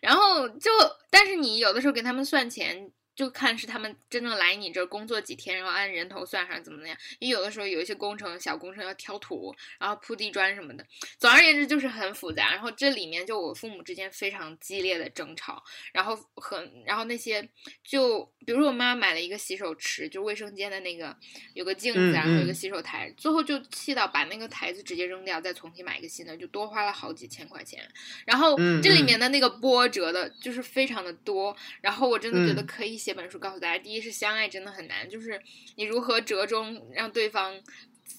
[0.00, 0.68] 然后就，
[1.08, 6.96] 但是你有的时候给他们算钱，就看是他们真正来你这儿工作几天，然后按人头算上怎么怎么样。
[7.18, 10.84] 因为有的时候有一些工程小工程要挑土，然后铺地砖什么的。
[11.18, 12.50] 总而言之就是很复杂。
[12.50, 17.46] 然后这里面就我父母之间非常激烈的争吵，然后很然后那些
[17.84, 21.14] 就比如说我妈买了一个洗手池，就卫生间的那个
[21.54, 27.86] 有个镜子，嗯然后有个嗯洗手台，最后就气到把那个台子直接扔掉，再重新买一个新的，就多花了好几千块钱。
[28.24, 31.54] 然后嗯这里嗯面的那个波折的，就是非常的多。
[31.80, 35.40] 然后我真的觉得嗯可以写本书告诉大家，第一是相爱真的很难，就是
[35.76, 37.60] 你如何折中让对方。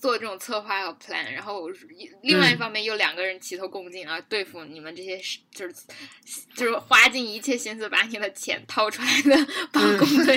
[0.01, 1.69] 做这种策划和 plan，然后
[2.23, 5.17] 另外一嗯方面又两个人齐头共进啊，对付你们这些
[5.53, 5.75] 就是
[6.55, 10.35] 就是花尽一切心思把你的钱掏出来的帮工队。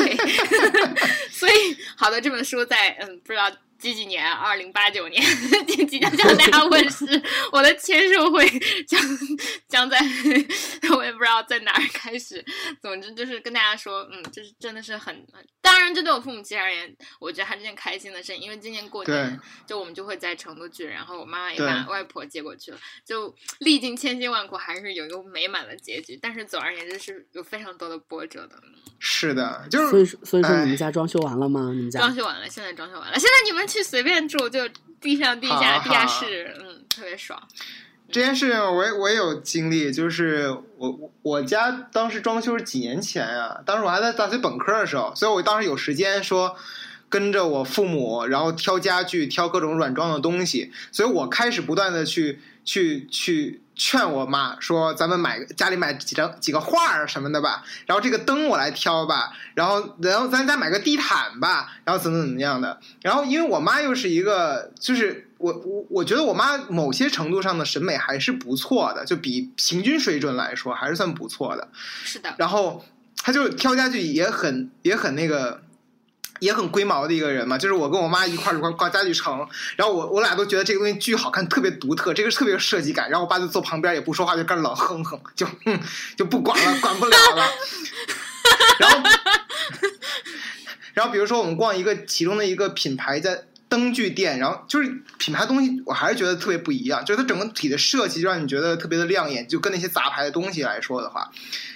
[1.31, 5.23] 所以，好的，这本书在嗯不知道几几年，二零八九年
[5.67, 7.05] 即即将向大家问世，
[7.51, 8.47] 我的签售会
[8.87, 9.01] 将
[9.69, 9.99] 将在
[10.91, 12.45] 我知道在哪儿 开始。
[12.81, 15.27] 总之就是跟大家说，嗯，就是真的是很，
[15.61, 26.19] 当然这对我父母亲而言，我觉得还是件开心的事，因为今年过年就我们就会在成都聚，然后我妈妈也把外婆接过去了，就历尽千辛万苦，还是有一个美满的结局。
[26.23, 28.57] 但是总而言之是有非常多的波折的。
[28.99, 31.73] 是的，就是所以说所以说哎你们家装修完了吗？
[31.75, 34.69] 你们家装修完了，现在装修完了，现在你们去随便住，就
[35.01, 37.41] 地上、地下、地下室，嗯，特别爽。
[38.09, 46.57] 这件事情我也我也有经历，就是我我家当时装修是几年前啊，当时我还在大学本科的时候，所以我当时有时间说
[47.09, 65.25] 跟着我父母，然后挑家具，挑各种软装的东西，所以我开始不断的去去去劝我妈说，咱们买家里买几张几个画儿什么的吧，然后这个灯我来挑吧，然后然后咱家买个地毯吧，然后怎么怎么样的，然后因为我妈又是一个就是。
[65.39, 71.69] 我我我觉得我妈某些程度上的审美还是不错的，就比平均水准来说还是算不错的。
[72.05, 72.85] 是的，然后
[73.23, 75.63] 她就挑家具也很也很那个。
[76.39, 79.39] 也很龟毛的一个人嘛，就是我跟我妈一块儿一块儿逛家具城，
[79.75, 83.09] 然后我我俩都觉得这个东西巨好看，特别独特，这个特别有设计感。
[83.09, 85.81] 然后我爸就坐旁边也不说话，就干老哼哼，就哼
[86.15, 87.43] 就不管了，管不了了。
[88.79, 88.99] 然后，
[90.93, 101.31] 然后比如说我们逛一个其中的一个品牌在灯具店，然后就是品牌东西，我还是觉得特别不一样，就是它整个体的设计就让你觉得特别的亮眼，就跟那些杂牌的东西来说的话，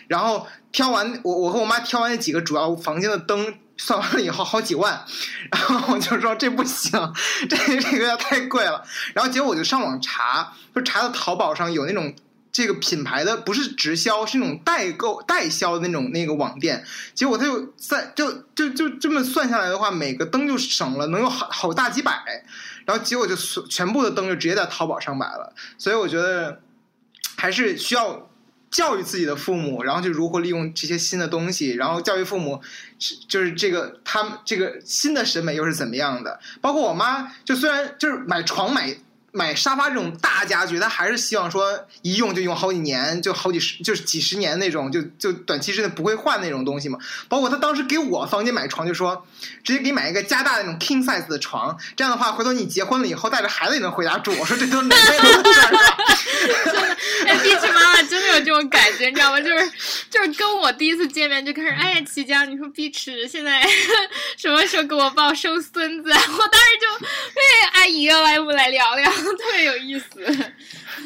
[0.09, 3.55] 然后挑完我我和我妈挑完那几个主要房间的灯。
[3.83, 5.07] 算完了以后好几万，
[5.51, 6.93] 然后我就说这不行，
[7.49, 8.85] 这这个要太贵了。
[9.15, 12.15] 然后结果我就上网查，就查到淘宝上有那种
[12.53, 16.85] 这个品牌的不是直销，是那种代购代销的那种那个网店。
[17.15, 22.23] 结果他就在就就就这么算下来的话，每个灯就省了能有好好大几百。
[22.85, 23.37] 然后结果就
[23.69, 25.55] 全部的灯就直接在淘宝上买了。
[25.79, 26.61] 所以我觉得
[27.37, 28.29] 还是需要。
[28.71, 32.63] 教育自己的父母，然后就如何利用这些新的东西，然后教育父母，
[33.27, 36.39] 就是这个他们这个新的审美又是怎么样的？
[36.61, 38.97] 包括我妈，就虽然就是买床买
[39.33, 46.99] 买沙发这种大家具，他还是希望说一用就用好几年，就好几十就是几十年那种，就就短期之内不会换那种东西嘛。
[47.29, 49.27] 包括他当时给我房间买床，就说
[49.63, 54.33] 直接给你买一个加大那种 king size 的床，这样的话回头你结婚了以后带着孩子也能回家住。
[54.39, 55.97] 我说这都哪辈子的事儿啊？
[57.27, 59.41] 哎，碧池妈妈真的有这种感觉，你知道吗？
[59.41, 59.71] 就是
[60.11, 63.63] 就是跟我第一次见面就开始，哎呀，齐江，你说碧池现在
[64.37, 66.11] 什么时候给我抱生孙子？
[66.11, 70.07] 我当时就，哎，阿姨，来我们来聊聊， 特别有意思，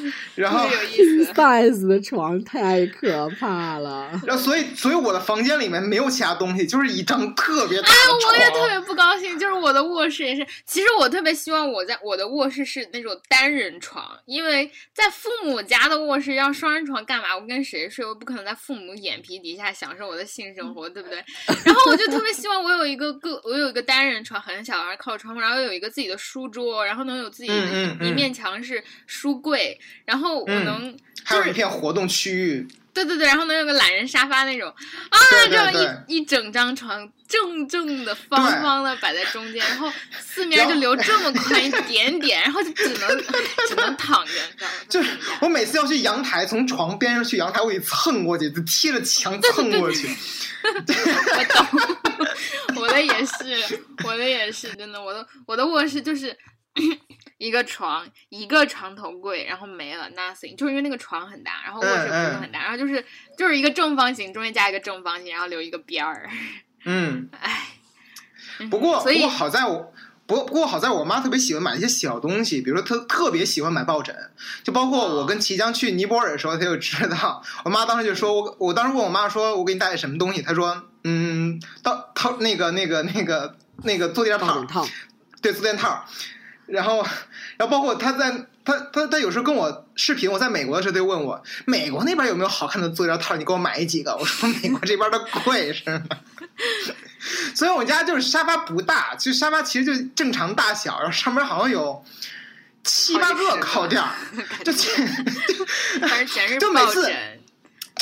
[0.36, 1.32] 然后有意思。
[1.34, 4.10] size 的床太可怕了。
[4.26, 8.32] 然后所以所以我的房间里面没有其他东西，就是一张特别大哎的，床。
[8.32, 10.46] 我也特别不高兴，就是我的卧室也是。
[10.66, 17.36] 其实我特别希望我在我的卧室是那种单人床，因为在父母家的卧室要双人床干嘛？
[17.36, 18.04] 我跟谁睡？
[18.04, 21.24] 我不可能在父母眼皮底下享受我的性生活，对不对？
[21.64, 30.98] 然后我就特别希望我有一个个，我有一个单人床，很小，然后靠窗户，然后有一个自己的书桌，然后能有自己的一面墙是书柜，然后我嗯能。
[31.26, 34.68] 还有一片活动区域，对对对，然后能有个懒人沙发那种
[35.08, 43.18] 啊，对对这样一一整张床正正的方方的摆在中间，然后四面就留这么宽一点点，然后就只能
[43.66, 44.72] 只能躺着，你知道吗？
[44.86, 45.08] 就是
[45.40, 50.14] 我每次要去阳台，从床边上去阳台，我得蹭过去，就贴着墙蹭过去。
[50.62, 50.70] 我
[51.54, 51.66] 懂，
[52.82, 56.36] 我的也是，我的也是，真的，我的我的卧室就是
[57.38, 63.04] 一个床，一个床头柜，然后没了，nothing，就是因为那个床很大，然后卧室不是很大，然后就是
[63.36, 66.28] 就是一个正方形，中间加一个正方形，然后留一个边儿，
[66.84, 67.68] 嗯，唉。
[68.60, 69.92] 嗯不过所不过好在我。
[70.26, 74.16] 不过不过好在我妈特别喜欢买一些小东西，比如说她特别喜欢买抱枕，
[74.62, 77.44] 就包括我跟齐江去尼泊尔的时候，她就知道。
[77.62, 80.40] 我妈当时就说我，我当时问我妈说，我给你带什么东西？
[80.40, 84.86] 她说，嗯，到套那个那个那个那个坐垫套抱枕，套，
[85.42, 86.06] 对坐垫套。
[86.66, 87.06] 然后，
[87.56, 88.30] 然后包括他在
[88.64, 93.36] 他他他有时候跟我视频，我在美国的时候，她就问我，美国那边有没有好看的坐垫套？
[93.36, 94.16] 你给我买几个？
[94.16, 96.04] 我说美国这边的贵是吗？
[97.54, 102.04] 所以我们家就是沙发不大，就沙发其实就正常大小，然后上面好像有
[102.82, 104.10] 七八个靠垫儿，
[104.64, 104.72] 就
[106.00, 107.10] 反正全就每次。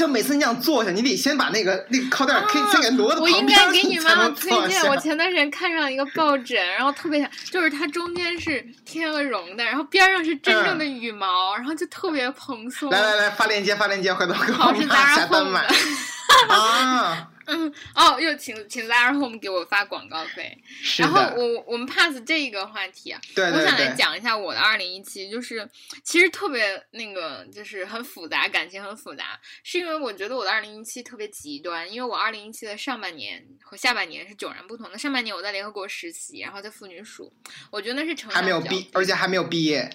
[0.02, 4.84] 就每次你想坐下，你得先把那个那个靠垫儿可以先给挪到啊我应该给你妈妈推荐。
[4.88, 12.90] 我前段时间看上一个抱枕，然后特别想，就是它中间是天鹅绒的，然后边上是真正的羽毛，然后就特别蓬松。
[12.90, 15.64] 来来来，发链接发链接，回头给我妈下单买。
[16.50, 17.28] 啊！
[17.46, 20.56] 嗯，哦，又请请 Zara Home 给我发广告费。
[20.98, 25.68] 然后，我我们 pass 这个话题啊，对对我想来，讲一下我的二零一七，就是
[26.02, 34.98] 其实特别那个，就是很复杂，感情很复杂，是因为我觉得我的二零一七特别极端，因为我二零一七的上半年和下半年是迥然不同的。
[34.98, 37.32] 上半年我在联合国实习，然后在妇女署，
[37.70, 39.90] 我觉得那是成长还没有毕，而且还没有毕业。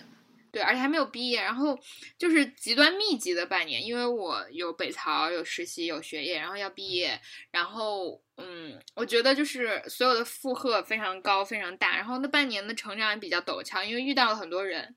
[0.51, 1.77] 对，而且还没有毕业，然后
[2.17, 7.19] 就是极端密集的半年，因为我有北曹，有实习，有学业，然后要毕业，
[7.51, 14.95] 然后嗯，我觉得就是所有的负荷非常高，非常大，然后那半年的成长也比较陡峭，因为遇到了很多人，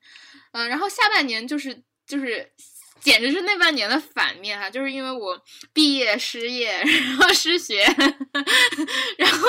[0.53, 2.51] 嗯、然后下半年就是就是。
[2.99, 7.81] 简直是那半年的反面哈、就是因为我毕业失业， 然后失学，
[9.17, 9.47] 然后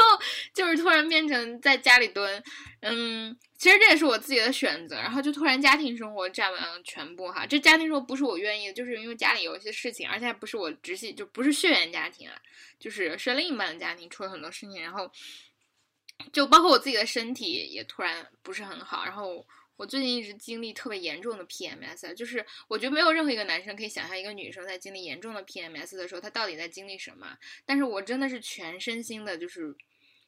[0.55, 2.43] 就是突然变成在家里蹲，
[2.81, 7.47] 嗯，其实这也是我自己的选择，然后就突然家庭生活占完了全部哈。
[7.47, 12.35] 这家庭生活不是我愿意的，就是因为家里有一些事情，而且还不是我直系，就不是血缘家庭啊，
[12.81, 15.09] 就是是另一半的家庭出了很多事情，然后
[16.33, 19.47] 就包括我自己的身体也突然不是很好，然后。
[19.77, 27.37] 我最近一直经历特别严重的 PMS，就是我觉得没有任何一个男生可以想象一个女生在经历严重的 PMS 的时候，她到底在经历什么。
[27.65, 29.75] 但是我真的是全身心的，就是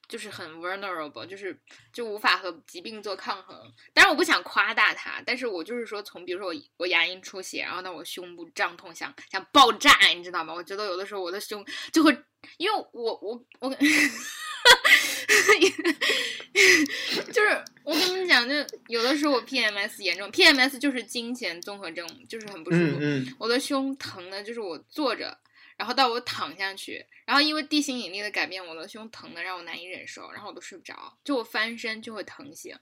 [0.08, 1.58] 就是很 vulnerable，就是
[1.92, 3.56] 就无法和疾病做抗衡。
[3.92, 10.52] 当然我不想夸大它，但是我就是说从比如说我我牙龈出血，然后呢我胸部胀痛想想爆炸，你知道吗？
[10.54, 12.16] 我觉得有的时候我的胸就会，
[12.58, 13.76] 因为我我我。
[17.32, 18.54] 就是我跟你们讲，就
[18.88, 22.98] 有的时候我 PMS 严重，PMS 就是经前综合症，就是很不舒服。
[23.00, 25.36] 嗯嗯，我的胸疼的，就是我坐着，
[25.76, 32.76] 然后到我躺下去，然后因为地心引力的改变，我的胸疼的让我难以忍受，然后我都睡不着，就我翻身就会疼醒，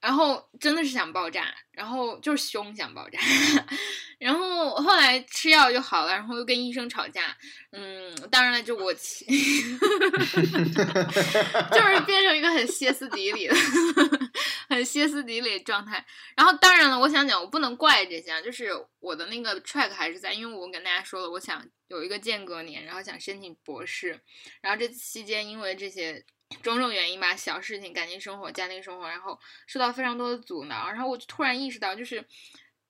[0.00, 3.18] 然后真的是想爆炸，然后就是胸想爆炸，
[4.18, 7.36] 然后后来吃药就好了，然后又跟医生吵架，
[7.72, 9.26] 嗯，当然了，就我 就是
[12.06, 13.54] 变成一个很歇斯底里的、
[14.68, 16.04] 很歇斯底里状态。
[16.36, 24.20] 然后当然了，我想讲，我不能怪这些，就是我的那个 track 还是在，因为我跟大家说了，我想有一个间隔年，然后想申请博士，
[24.60, 26.24] 然后这期间因为这些
[26.62, 32.24] 种种原因吧，小事情、感情生活、家庭生活，然后受到非常多的阻挠，然后我就突然意识到，就是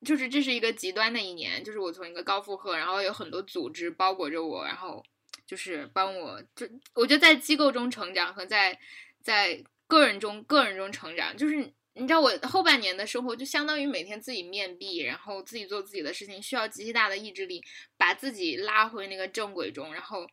[0.05, 5.03] 就是这是一个极端的一年，就是我从一个高负荷，然后有很多组织包裹着我，然后
[5.47, 8.77] 就是帮我，就我觉得在机构中成长和在
[9.23, 11.55] 在个人中个人中成长，就是
[11.93, 17.63] 你知道我后半年的生活就相当于每天自己面壁，然后自己做自己的事情，需要极其大的意志力
[17.97, 20.27] 把自己拉回那个正轨中，然后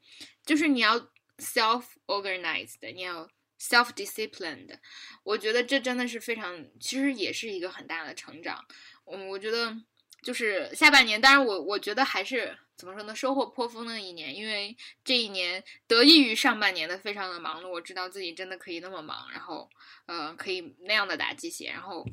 [0.45, 1.09] 就是你要。
[1.39, 3.29] self organized，你要
[3.59, 4.79] self disciplined，
[5.25, 8.65] 我觉得这真的是非常，其实也是一个很大的成长。
[9.11, 9.77] 嗯，我觉得
[10.23, 19.71] 就是下半年，当然我我觉得还是怎么说呢，收获颇丰的一年，因为这一年得益于上半年的非常的忙碌，我知道自己真的可以那么忙，然后
[20.07, 22.07] 呃可以那样的打鸡血，然后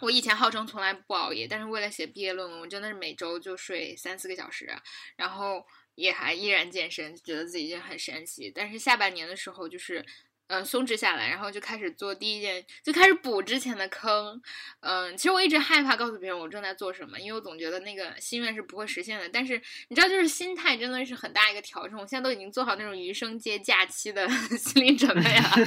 [0.00, 4.70] 我以前号称从来不熬夜，但是为了写毕业论文，我真的是每周就睡三四个小时，
[5.16, 5.66] 然后。
[5.96, 8.52] 也还依然健身，觉得自己已经很神奇。
[8.54, 10.04] 但是下半年的时候，就是，
[10.48, 14.40] 嗯，松弛下来，然后就开始做第一件，就开始补之前的坑。
[14.80, 19.28] 嗯，其实我一直害怕告诉别人我正在做什么，因为我总觉得那个心愿是不会实现的。
[19.28, 21.98] 但是你知道，就是心态真的是很大一个调整。
[21.98, 25.64] 我现在都已经做好那种余生接假期的 心理准备了。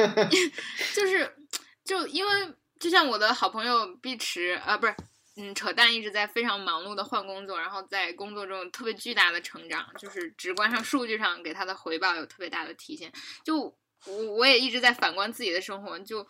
[0.94, 1.36] 就是，
[1.84, 2.32] 就因为
[2.80, 4.94] 就像我的好朋友碧池啊，不是。
[5.34, 13.10] 嗯，扯淡一直在非常忙碌的换工作，然后在工作中特别巨大的成长，就是直观上数据上给他的回报有特别大的体现。
[13.42, 13.74] 就
[14.06, 16.26] 我我也一直在反观自己的生活，就。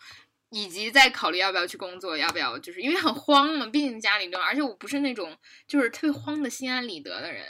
[0.53, 5.35] 以及在考虑要不要去工作，要不要就是因为很慌嘛，毕竟家里乱，而且我不是那种
[5.67, 7.43] 就是特别慌的心安理得的人，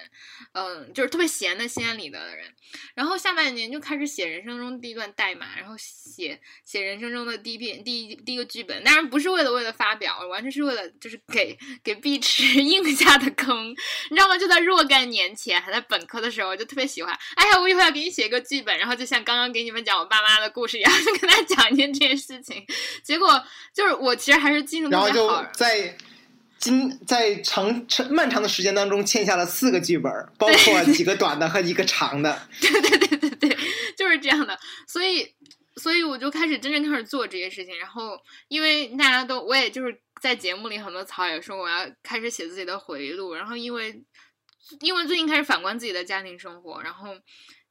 [0.54, 2.46] 嗯，就是特别闲的心安理得的人。
[2.96, 14.38] 然后下半年就开始写人生中第一段代码，然后写写人生中的第一篇第一第一个剧本，当然不是为了为了发表，完全是为了就是给给碧池 硬下的坑，你知道吗？
[14.38, 22.66] 就在若干年前，还在本科的时候，我就特别喜欢，哎呀，我以后要给你写一个剧本，然后就像刚刚给你们讲我爸妈的故事一样， 就跟他讲一件这件事情。
[23.02, 25.96] 结果就是我其实还是记性特别好，在
[26.60, 32.48] 今在长长漫长的时间当中欠下了四个剧本，包括几个短的和一个长的。
[32.62, 33.58] 对对对对对，
[33.98, 34.58] 就是这样的。
[34.88, 35.34] 所以
[35.76, 37.78] 所以我就开始真正开始做这些事情。
[37.78, 38.18] 然后
[38.48, 43.34] 因为大家都，我也就是在节目里很多草也说我要开始写自己的回忆录。
[43.34, 44.02] 然后因为
[44.80, 47.14] 因为最近开始反观自己的家庭生活，然后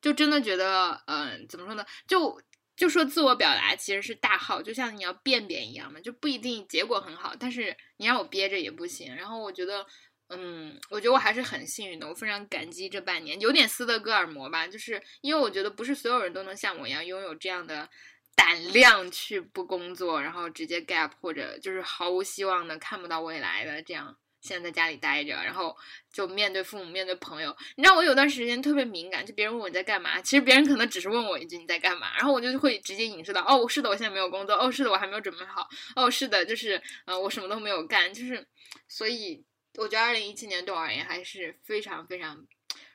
[0.02, 1.84] 就真的觉得，嗯，怎么说呢？
[2.06, 2.38] 就。
[2.74, 9.14] 就说自我表达其实是大号，就像你要便便一样嘛，就不一定结果很好，但是你让我憋着也不行。
[9.14, 9.86] 然后我觉得，
[10.30, 17.88] 嗯，我觉得我还是很幸运的，我非常感激这半年，有点斯德哥尔摩吧，就是因为我觉得不是所有人都能像我一样拥有这样的
[18.34, 24.16] 胆量去不工作，然后直接 gap 或者就是毫无希望的看不到未来的这样。
[24.42, 25.74] 现在在家里待着，然后
[26.12, 27.56] 就面对父母，面对朋友。
[27.76, 38.44] 你知道我有段时间特别敏感，就别人问我在干嘛，其实别人可能只是问我一句你在干嘛，然后我就会直接影射到哦，是的，我现在没有工作，哦，是的，我还没有准备好，哦，是的，就是呃，我什么都没有干，就是
[38.88, 39.44] 所以
[39.76, 42.44] 我觉得二零一七年对我而言还是非常非常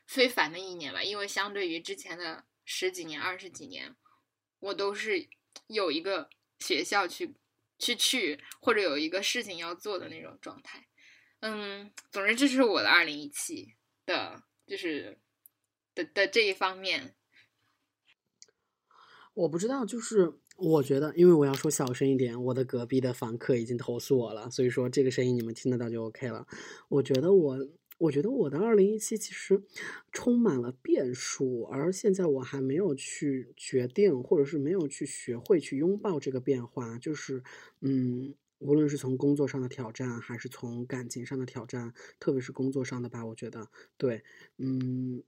[0.06, 3.95] 非凡的一年吧，因为相对于之前的十几年、二十几年，
[4.60, 5.28] 我都是
[5.68, 6.30] 有一个
[6.60, 7.34] 学校去
[7.80, 10.87] 去去，或者有一个事情要做的那种状态。
[11.40, 13.76] 嗯，总之这是我的二零一七
[14.08, 15.20] 的，就是
[15.94, 17.14] 的的这一方面。
[19.36, 26.48] 我不知道，就是我觉得，因为我要说小声一点，我的隔壁的房客已经投诉我了，所以说这个声音你们听得到就 OK 了。
[26.90, 27.68] 我觉得我，
[28.00, 29.62] 我觉得我的二零一七其实
[30.12, 37.44] 充满了变数，而现在我还没有去决定，或者是没有去学会去拥抱这个变化，就是
[37.82, 38.34] 嗯。
[38.60, 44.24] 无论是从工作上的挑战，还是从感情上的挑战，特别是工作上的吧，我觉得，对，
[44.58, 45.22] 嗯，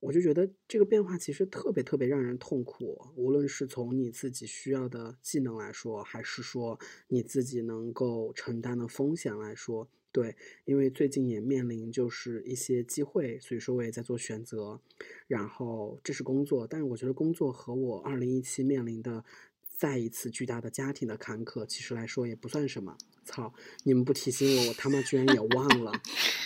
[0.00, 3.00] 我就觉得这个变化其实特别特别让人痛苦。
[3.14, 14.80] 无论是从你自己需要的技能来说，还是说你自己能够承担的风险来说，对，因为最近也面临就是一些机会，所以说我也在做选择。
[15.28, 19.24] 然后这是工作，但是我觉得工作和我二零一七面临的。
[19.82, 22.96] 再一次巨大的家庭的坎坷，其实来说也不算什么。
[23.24, 23.52] 操，
[23.82, 25.92] 你们不提醒我，我他妈居然也忘了，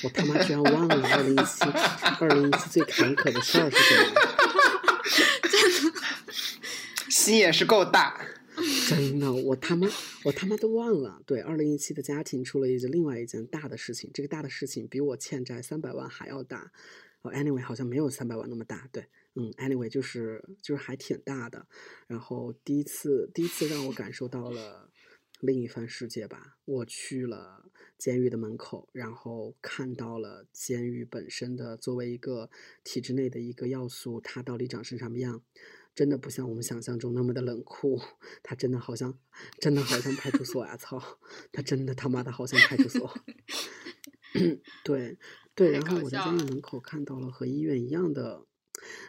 [0.03, 1.63] 我他妈居然忘了二零一七，
[2.19, 4.15] 二零一七最坎坷的事儿是什么？
[5.53, 6.01] 真的，
[7.13, 8.27] 心也是够大。
[8.89, 9.87] 真的，我他妈，
[10.25, 11.21] 我他妈都忘了。
[11.27, 16.73] 对，二零一七的家庭出了一件另外一件大的事情，这个大的事情比我欠债三百万还要大。
[17.21, 18.89] 哦，anyway，好像没有三百万那么大。
[18.91, 19.05] 对。
[19.39, 21.67] 嗯，anyway，就是就是还挺大的，
[22.07, 24.91] 然后第一次第一次让我感受到了
[25.41, 26.57] 另一番世界吧。
[26.65, 32.49] 我去了监狱的门口，然后看到了监狱本身的作为一个
[32.83, 35.43] 体制内的一个要素，它到底长成什么样。
[35.95, 38.01] 真的不像我们想象中那么的冷酷，
[38.43, 39.19] 它真的好像，
[39.61, 40.77] 真的好像派出所呀！
[40.79, 41.03] 操，
[41.53, 43.15] 他真的他妈的好像派出所。
[44.83, 45.19] 对
[45.55, 48.47] 对，然后我在监狱门口看到了和医院一样的。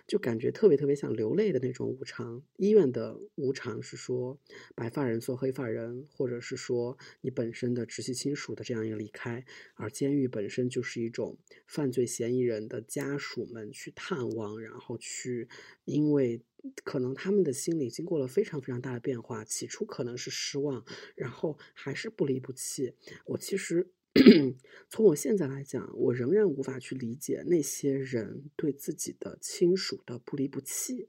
[0.06, 2.44] 就感觉特别特别想流泪的那种无常。
[2.58, 4.40] 医院的无常是说
[4.76, 15.48] 白发人送黑发人，或者是说你本身的直系亲属的这样一个离开，而监狱本身就是一种犯罪嫌疑人的家属们去探望，然后去，
[15.86, 16.42] 因为
[16.84, 20.84] 可能他们的心里经过了非常非常大的变化，起初可能是失望，
[21.16, 22.94] 然后还是不离不弃。
[23.26, 23.92] 我其实。
[24.90, 31.08] 从我现在来讲，我仍然无法去理解那些人对自己的亲属的不离不弃，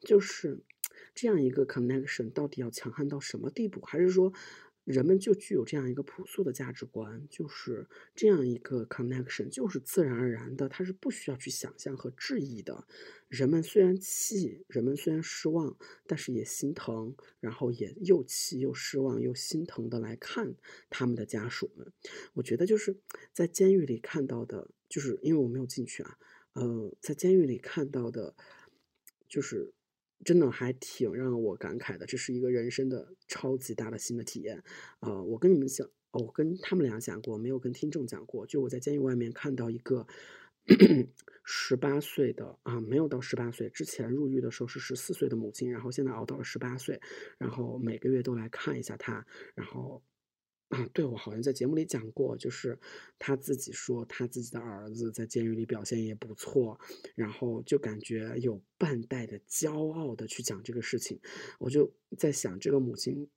[0.00, 0.64] 就是
[1.14, 3.80] 这样一个 connection 到底要强悍到什么地步？
[3.82, 4.32] 还是说？
[4.88, 12.86] 人们就具有这样一个朴素的价值观，就是这样一个 connection，就是自然而然的，它是不需要去想象和质疑的。
[13.28, 15.76] 人们虽然气，人们虽然失望，
[16.06, 20.54] 但是也心疼，然后也又气又失望又心疼的来看
[20.88, 21.92] 他们的家属们。
[22.32, 22.96] 我觉得就是
[23.34, 26.18] 在监狱里看到的，就是因为我没有进去啊，
[26.54, 28.34] 呃，在监狱里看到的，
[29.28, 29.74] 就是。
[30.24, 34.62] 真的还挺让我感慨的，这是一个人生的超级大的新的体验。
[35.00, 38.46] 呃，我跟你们讲，我跟他们俩讲过，没有跟听众讲过。
[38.46, 40.06] 就我在监狱外面看到一个
[41.44, 47.00] 十八岁的啊，没有到十八岁之前入狱的时候是十四岁的母亲，然后现在熬到了十八岁，
[47.38, 50.02] 然后每个月都来看一下他，然后。
[50.68, 52.78] 啊， 对，我好像在节目里讲过，就是
[53.18, 56.78] 他自己说他自己的儿子在监狱里表现也不错，
[57.14, 61.18] 然后就感觉有半带的骄傲的去讲这个事情。
[61.58, 63.28] 我就在想，这个母亲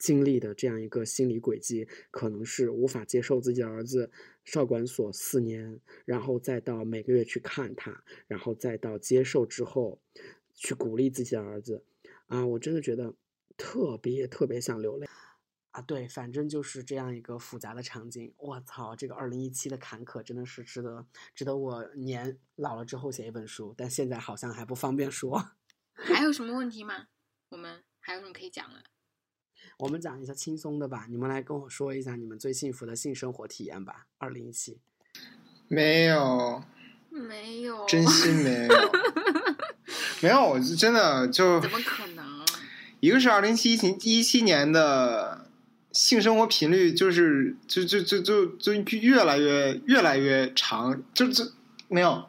[0.00, 4.10] 经历的这样一个心理轨迹，可能是无法接受自己的儿子
[4.44, 10.00] 少管所四年，然后再到每个月去看他，然后再到接受之后
[10.52, 11.84] 去鼓励自己的儿子。
[12.26, 13.14] 啊，我真的觉得
[13.56, 15.06] 特别特别想流泪。
[15.74, 18.32] 啊，对，反正就是这样一个复杂的场景。
[18.36, 21.04] 我操，这个二零一七的坎坷真的是值得，
[21.34, 25.50] 值得我年老了之后写一本书，但现在好像还不方便说。
[25.92, 27.08] 还有什么问题吗？
[27.48, 28.84] 我们还有什么可以讲的？
[29.78, 31.08] 我们讲一下轻松的吧。
[31.10, 34.06] 你们来跟我说一下你们最幸福的性生活体验吧。
[34.18, 34.78] 二零一七，
[35.66, 36.62] 没有，
[37.10, 38.92] 没有，真心没有，
[40.22, 42.46] 没有，我是真的就怎么可能？
[43.00, 45.33] 一个是二零一七一七年的。
[45.94, 51.52] 性生活频率就是就就就就就越来越越来越长，就就
[51.88, 52.28] 没有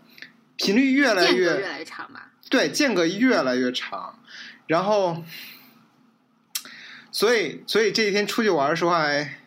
[0.56, 2.32] 频率越来越越来越长吧？
[2.48, 4.20] 对，间隔越来越长，
[4.68, 5.24] 然后，
[7.12, 9.40] 所以所以这几天出去玩的时候还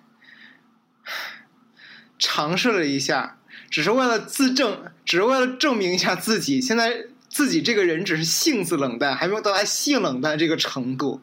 [2.18, 3.38] 尝试了一下，
[3.70, 11.20] 只是为了自证，只是为了证明一下自己，现在自己这个人只是性子冷淡，还没有到达性冷淡这个程度。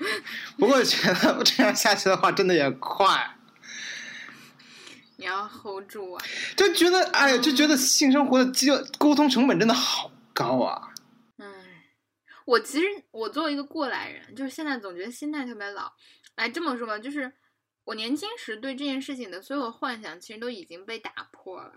[0.58, 3.36] 不过觉得这样下去的话，真的也快。
[5.16, 6.24] 你要 hold 住啊！
[6.56, 10.88] 就觉得，哎呀，就觉得性生活的就沟通成本真的好高啊。
[11.36, 11.52] 嗯，
[12.46, 15.92] 我其实我作为一个过来人，就是现在总觉得心态特别老。
[16.36, 17.30] 来这么说吧，就是
[17.84, 21.72] 我年轻时对这件事情的所有幻想，其实都已经被打破了。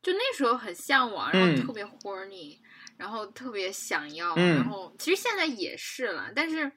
[0.00, 2.60] 就那时候很向往，然后特别 horny，
[2.96, 6.70] 然后特别想要，然后其实现在也是了，但是。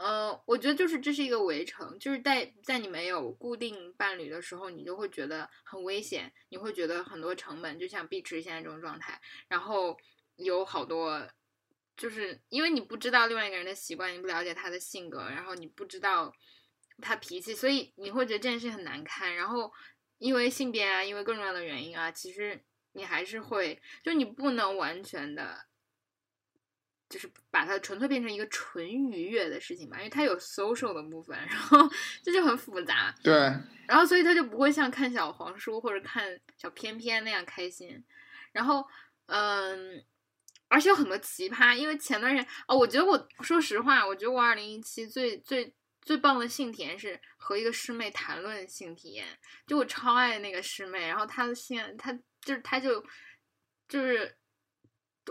[0.00, 9.94] 呃，我觉得就是这是一个围城，就是在在你没有固定伴侣的时候，你就会觉得很危险，你会觉得很多成本，就像碧池现在这种状态，然后
[10.36, 11.28] 有好多，
[11.98, 16.32] 就是因为你不知道另外一个人的习惯，你不了解他的性格，然后你不知道
[17.02, 19.36] 他脾气，所以你会觉得这件事情很难堪。
[19.36, 19.70] 然后
[20.16, 25.66] 因为性别啊，因为各种各样的原因啊，其实你还是会，就你不能完全的。
[27.10, 31.76] 就是把它纯粹变成一个纯愉悦的事情吧，因为它有 social 的部分，然后
[32.22, 33.12] 这就很复杂。
[33.20, 33.34] 对。
[33.88, 38.00] 然后，所以他就不会像看小黄书或者看小片片那样开心。
[38.52, 38.86] 然后，
[39.26, 40.00] 嗯，
[40.68, 41.74] 而且有很多奇葩。
[41.74, 49.26] 因为前段时间，哦，我觉得我说实话，我觉得我二零一七最最最棒的性体验是和一个师妹谈论性体验。
[49.66, 53.04] 就我超爱那个师妹，然后她的性，她就是她就
[53.88, 54.36] 就是。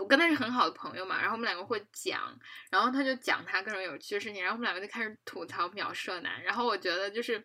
[0.00, 2.34] 我跟他是很好的朋友嘛，然后我们两个会讲，
[2.70, 7.38] 然后他就讲他各种有趣的事情，然后我们两个就开始吐槽秒射男，然后我觉得就是，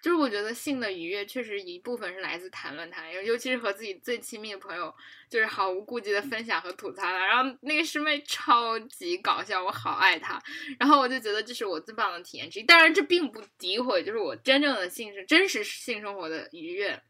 [0.00, 4.94] 就是我觉得性的愉悦确实一部分是来自谈论他，尤其是和自己最亲密的朋友，
[5.28, 10.40] 就是毫无顾忌的分享和吐槽他，然后那个师妹超级搞笑，我好爱她，
[10.78, 17.02] 然后我就觉得这是我最棒的体验之一，当然这并不诋毁，就是我真正的性是真实性生活的愉悦，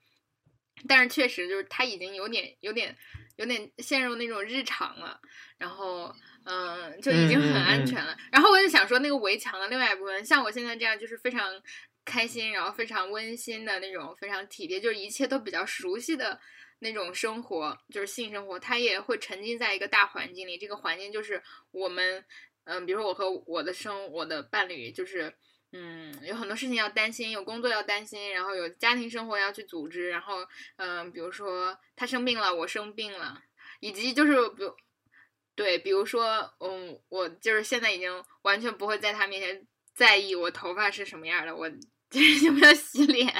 [0.88, 2.96] 但是确实就是他已经有点有点。
[3.37, 5.20] 有点陷入那种日常了，
[5.59, 6.14] 然后，
[6.45, 8.16] 嗯，就已经很安全了。
[8.30, 11.51] 然后我就想说，那个围墙的另外一部分，像我现在这样，就是非常
[12.05, 16.39] 开心，然后非常温馨的那种，非常体贴，就是一切都比较熟悉的
[16.78, 20.57] 那种生活，就是性生活，它也会沉浸在一个大环境里。
[20.57, 22.24] 这个环境就是我们，
[22.64, 25.35] 嗯，比如说我和我的生我的伴侣，就是
[25.75, 30.47] 嗯，有很多事情要担心，有工作要担心，然后有家庭生活要去组织，然后
[30.77, 33.43] 嗯，比如说他生病了，我生病了，
[33.81, 34.75] 以及就是比如。
[35.57, 39.64] 对，比如说，嗯，我就是现在已经完全不会在他面前
[39.95, 41.70] 在意我头发是什么样的，我
[42.11, 43.33] 就 是有没有洗脸，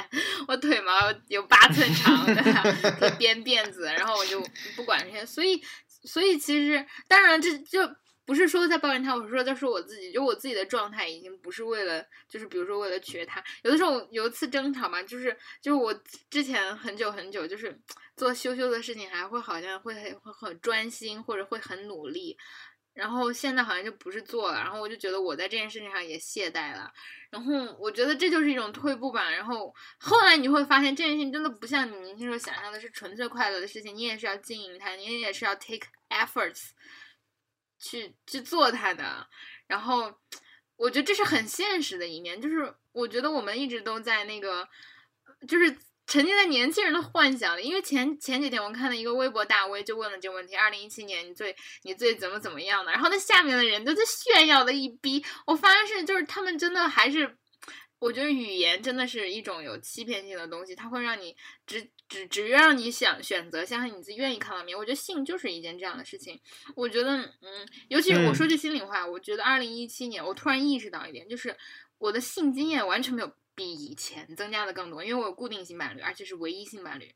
[0.47, 0.93] 我腿毛
[1.27, 4.41] 有八寸长的， 编辫子，然后我就
[4.77, 5.25] 不管这些。
[5.25, 5.61] 所以，
[6.05, 7.81] 所以其实，当然这就
[8.25, 13.43] 不是说在抱怨他，我是说在说我自己，就我自己的状态已经不是为了，就是比如说为了取悦他。
[13.63, 15.93] 有的时候有一次争吵嘛，就是就是我
[16.29, 17.79] 之前很久很久就是。
[18.17, 22.37] 做羞羞的事情还会好像会会很专心或者会很努力，
[22.93, 26.89] 然后现在好像就不是做了，然后我就觉得我在这件事情上也懈怠了，
[27.29, 29.29] 然后我觉得这就是一种退步吧。
[29.29, 36.69] 然后后来你会发现这件事情真的不像你年轻时候想象的是纯粹快乐的事情，你也是要经营它，你也是要 take efforts
[37.89, 39.27] 去去做它的。
[39.67, 40.13] 然后
[40.75, 44.67] 我觉得这是很现实的一面，就是我觉得我们一直都在那个
[45.47, 45.77] 就是。
[46.07, 52.91] 沉浸在年轻人的幻想里，因为前前几天我看到一个微博大 V 就问了这个问题：二零一七年你最你最怎么怎么样的？
[52.91, 57.35] 然后那下面的人都在炫耀的一逼，我发现是就是他们真的还是，
[57.99, 61.35] 我觉得语言真的是一种有欺骗性的东西，它会让你
[61.65, 64.77] 只只只让你想选择相信你自己愿意看到面。
[64.77, 66.39] 我觉得性就是一件这样的事情。
[66.75, 71.55] 我觉得嗯，尤其是我说句心里话，我觉得二零一七年我突然意识到一点，就是
[71.97, 73.31] 我的性经验完全没有。
[73.57, 77.09] 比以前增加的更多，因为我有固定性伴侣，而且是唯一性伴侣，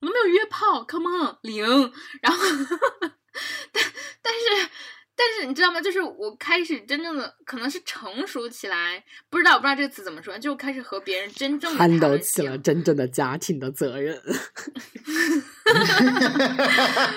[0.00, 1.62] 我都没有约炮，Come on，零。
[2.22, 2.38] 然后，
[3.70, 3.84] 但
[4.22, 4.70] 但是
[5.14, 5.80] 但是你知道吗？
[5.80, 14.20] 就是我开始真正的可能是成熟起来，不知道不知道这个词怎么说，就开始和别人真正 handle 担起了真正的家庭的责任。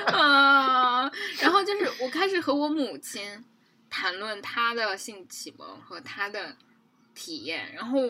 [0.07, 1.09] 啊，
[1.41, 3.43] 然后就是我开始和我母亲
[3.89, 6.55] 谈论她的性启蒙和她的。
[7.17, 8.01] 体验，然后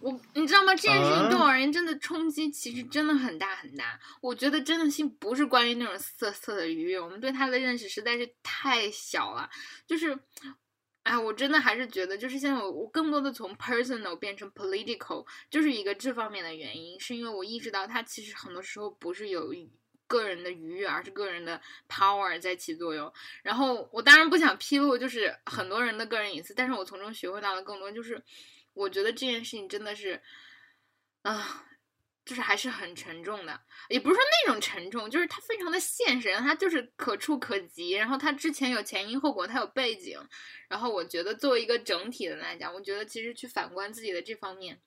[0.00, 0.74] 我，你知道吗？
[0.74, 3.98] 这件事情对我而言真的冲击其实真的很大很大。
[4.20, 9.48] 我觉得真的性不是关于那种色色的愉悦，我们对它的认识实在是太小了。
[9.86, 10.18] 就是，
[11.04, 19.54] 哎，我真的还是觉得，就是现在我我更多的从 personal 变成 political，就是一个这方面的原因，是因为我意识到它其实很多时候不是有
[20.06, 23.10] 个人的愉悦，而是个人的 power 在起作用。
[23.42, 28.22] 然后我当然不想披露就是很多人的个人隐私，但是我从中学会到的更多就是。
[28.74, 30.20] 我觉得这件事情真的是，
[31.22, 31.64] 啊，
[32.24, 40.18] 就是还是很沉重的，也不是说那种沉重，就是它非常的现实，它就是可触可及，然后它之前有前因后果，它有背景，
[40.68, 44.78] 然后我觉得作为一个整体的来讲，我觉得其实去反观自己的这方面，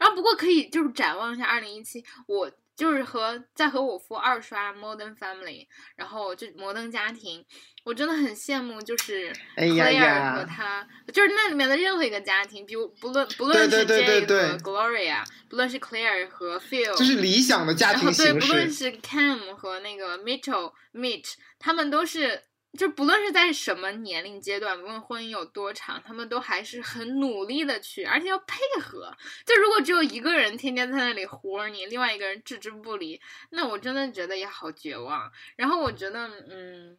[0.00, 2.52] 然后不过可以就是展望一下二零一七，我。
[2.76, 5.62] 就是和在和我夫二刷《Modern Family》，
[5.96, 7.40] 然后就《摩登家庭》，
[7.84, 18.32] 我真的很羡慕，就是 Claire 和他，就是那里面的任何一个家庭，比如不论不论是 Jay 和 Gloria，不论是 Claire 和 Phil，就是理想的家庭形式。
[18.32, 22.42] 对，不论是 Cam 和那个 Mitchell Mitch，他们都是。
[22.76, 29.16] 就不论是在什么年龄阶段，无论婚姻有多长，他们都还是很努力的去，而且要配合。
[29.46, 33.20] 就如果只有一个人天天在那里活你，另外一个人置之不理，
[33.50, 35.30] 那我真的觉得也好绝望。
[35.56, 36.98] 然后我觉得，嗯，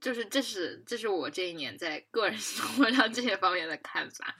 [0.00, 4.34] 就是这是这是我这一年在个人 生活上这些方面的看法。